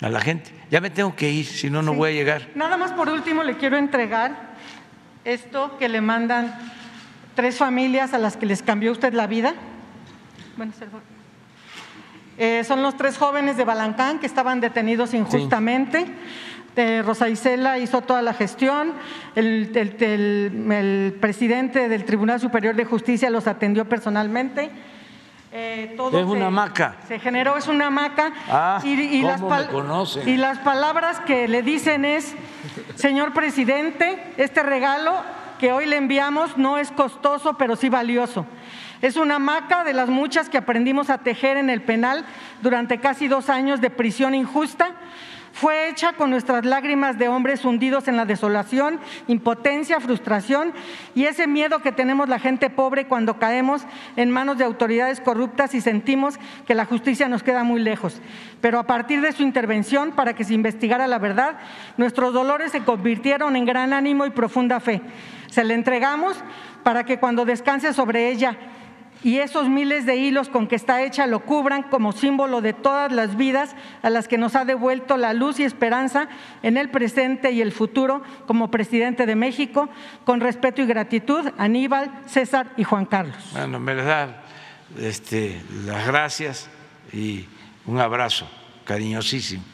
a 0.00 0.08
la 0.08 0.20
gente. 0.20 0.52
Ya 0.68 0.80
me 0.80 0.90
tengo 0.90 1.14
que 1.14 1.30
ir, 1.30 1.46
si 1.46 1.70
no, 1.70 1.80
no 1.80 1.94
voy 1.94 2.10
a 2.10 2.14
llegar. 2.14 2.48
Nada 2.56 2.76
más 2.76 2.90
por 2.90 3.08
último 3.08 3.44
le 3.44 3.56
quiero 3.56 3.76
entregar 3.76 4.56
esto 5.24 5.78
que 5.78 5.88
le 5.88 6.00
mandan 6.00 6.58
tres 7.36 7.56
familias 7.56 8.14
a 8.14 8.18
las 8.18 8.36
que 8.36 8.46
les 8.46 8.64
cambió 8.64 8.90
usted 8.90 9.12
la 9.12 9.28
vida. 9.28 9.54
Bueno, 10.56 10.72
eh, 12.38 12.62
son 12.64 12.82
los 12.82 12.96
tres 12.96 13.18
jóvenes 13.18 13.56
de 13.56 13.64
Balancán 13.64 14.18
que 14.18 14.26
estaban 14.26 14.60
detenidos 14.60 15.14
injustamente. 15.14 16.06
Rosa 17.04 17.28
Isela 17.28 17.78
hizo 17.80 18.02
toda 18.02 18.22
la 18.22 18.32
gestión, 18.32 18.92
el, 19.34 19.72
el, 19.74 21.18
presidente 21.20 21.88
del 21.88 22.04
Tribunal 22.04 22.38
Superior 22.38 22.76
de 22.76 22.84
Justicia 22.84 23.30
los 23.30 23.48
atendió 23.48 23.88
personalmente. 23.88 24.70
Eh, 25.50 25.96
es 25.96 26.24
una 26.24 26.46
hamaca. 26.46 26.96
Se 27.08 27.18
generó, 27.18 27.56
es 27.56 27.66
una 27.68 27.86
hamaca. 27.86 28.32
Ah, 28.48 28.80
y, 28.84 29.22
las 29.22 29.40
y 30.26 30.36
las 30.36 30.58
palabras 30.58 31.20
que 31.20 31.48
le 31.48 31.62
dicen 31.62 32.04
es, 32.04 32.34
señor 32.94 33.32
presidente, 33.32 34.22
este 34.36 34.62
regalo 34.62 35.14
que 35.58 35.72
hoy 35.72 35.86
le 35.86 35.96
enviamos 35.96 36.56
no 36.56 36.78
es 36.78 36.90
costoso, 36.90 37.58
pero 37.58 37.76
sí 37.76 37.88
valioso. 37.88 38.46
Es 39.02 39.16
una 39.16 39.36
hamaca 39.36 39.84
de 39.84 39.92
las 39.92 40.08
muchas 40.08 40.48
que 40.48 40.58
aprendimos 40.58 41.10
a 41.10 41.18
tejer 41.18 41.56
en 41.56 41.70
el 41.70 41.82
penal 41.82 42.24
durante 42.62 42.98
casi 42.98 43.28
dos 43.28 43.48
años 43.48 43.80
de 43.80 43.90
prisión 43.90 44.34
injusta 44.34 44.94
fue 45.58 45.88
hecha 45.88 46.12
con 46.12 46.30
nuestras 46.30 46.64
lágrimas 46.64 47.18
de 47.18 47.26
hombres 47.26 47.64
hundidos 47.64 48.06
en 48.06 48.16
la 48.16 48.24
desolación, 48.24 49.00
impotencia, 49.26 49.98
frustración 49.98 50.72
y 51.16 51.24
ese 51.24 51.48
miedo 51.48 51.80
que 51.80 51.90
tenemos 51.90 52.28
la 52.28 52.38
gente 52.38 52.70
pobre 52.70 53.08
cuando 53.08 53.40
caemos 53.40 53.82
en 54.14 54.30
manos 54.30 54.58
de 54.58 54.64
autoridades 54.64 55.20
corruptas 55.20 55.74
y 55.74 55.80
sentimos 55.80 56.38
que 56.66 56.76
la 56.76 56.84
justicia 56.84 57.28
nos 57.28 57.42
queda 57.42 57.64
muy 57.64 57.80
lejos. 57.80 58.20
Pero 58.60 58.78
a 58.78 58.86
partir 58.86 59.20
de 59.20 59.32
su 59.32 59.42
intervención 59.42 60.12
para 60.12 60.34
que 60.34 60.44
se 60.44 60.54
investigara 60.54 61.08
la 61.08 61.18
verdad, 61.18 61.58
nuestros 61.96 62.32
dolores 62.32 62.70
se 62.70 62.84
convirtieron 62.84 63.56
en 63.56 63.64
gran 63.64 63.92
ánimo 63.92 64.26
y 64.26 64.30
profunda 64.30 64.78
fe. 64.78 65.02
Se 65.58 65.64
le 65.64 65.74
entregamos 65.74 66.36
para 66.84 67.02
que 67.02 67.18
cuando 67.18 67.44
descanse 67.44 67.92
sobre 67.92 68.30
ella 68.30 68.56
y 69.24 69.38
esos 69.38 69.68
miles 69.68 70.06
de 70.06 70.14
hilos 70.14 70.48
con 70.48 70.68
que 70.68 70.76
está 70.76 71.02
hecha 71.02 71.26
lo 71.26 71.40
cubran 71.40 71.82
como 71.82 72.12
símbolo 72.12 72.60
de 72.60 72.74
todas 72.74 73.10
las 73.10 73.36
vidas 73.36 73.74
a 74.02 74.08
las 74.08 74.28
que 74.28 74.38
nos 74.38 74.54
ha 74.54 74.64
devuelto 74.64 75.16
la 75.16 75.32
luz 75.32 75.58
y 75.58 75.64
esperanza 75.64 76.28
en 76.62 76.76
el 76.76 76.90
presente 76.90 77.50
y 77.50 77.60
el 77.60 77.72
futuro 77.72 78.22
como 78.46 78.70
presidente 78.70 79.26
de 79.26 79.34
México, 79.34 79.88
con 80.24 80.38
respeto 80.38 80.80
y 80.80 80.86
gratitud, 80.86 81.50
Aníbal, 81.58 82.22
César 82.28 82.68
y 82.76 82.84
Juan 82.84 83.06
Carlos. 83.06 83.34
Bueno, 83.50 83.80
les 83.80 84.04
da 84.04 84.44
este, 84.96 85.60
las 85.86 86.06
gracias 86.06 86.70
y 87.12 87.46
un 87.84 87.98
abrazo 87.98 88.48
cariñosísimo. 88.84 89.64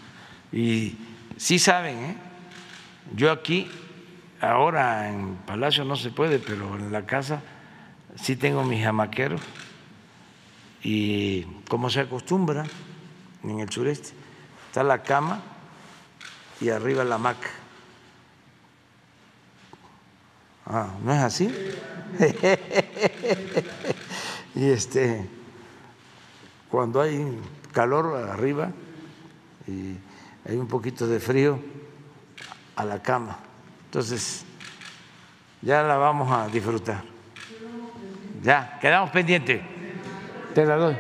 Y 0.51 0.97
sí 1.37 1.59
saben, 1.59 1.99
¿eh? 1.99 2.16
yo 3.14 3.30
aquí, 3.30 3.68
ahora 4.51 5.09
en 5.09 5.37
Palacio 5.47 5.85
no 5.85 5.97
se 5.97 6.11
puede, 6.11 6.39
pero 6.39 6.77
en 6.77 6.93
la 6.93 7.07
casa 7.07 7.41
sí 8.17 8.37
tengo 8.37 8.65
mis 8.65 8.85
hamaqueros 8.85 9.41
y 10.83 11.43
como 11.69 11.91
se 11.91 12.01
acostumbra 12.01 12.65
en 13.43 13.61
el 13.61 13.71
sureste, 13.71 14.11
está 14.67 14.83
la 14.83 15.03
cama 15.03 15.43
y 16.61 16.69
arriba 16.69 17.05
la 17.05 17.17
hamaca. 17.17 17.49
Ah, 20.67 20.89
¿no 21.03 21.13
es 21.13 21.21
así? 21.21 21.53
y 24.55 24.71
este, 24.71 25.29
cuando 26.71 27.01
hay 27.01 27.39
calor 27.73 28.31
arriba 28.31 28.71
y 29.67 29.97
hay 30.49 30.57
un 30.57 30.69
poquito 30.69 31.07
de 31.07 31.21
frío, 31.21 31.59
a 32.77 32.85
la 32.85 33.03
cama. 33.03 33.39
Entonces, 33.95 34.45
ya 35.63 35.85
la 35.85 35.97
vamos 35.97 36.29
a 36.33 36.49
disfrutar. 36.49 37.01
Ya, 38.43 38.77
quedamos 38.81 39.11
pendientes. 39.11 39.63
Te 40.53 40.67
la 40.67 40.75
doy. 40.75 40.97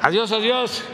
Adiós, 0.00 0.30
adiós. 0.30 0.84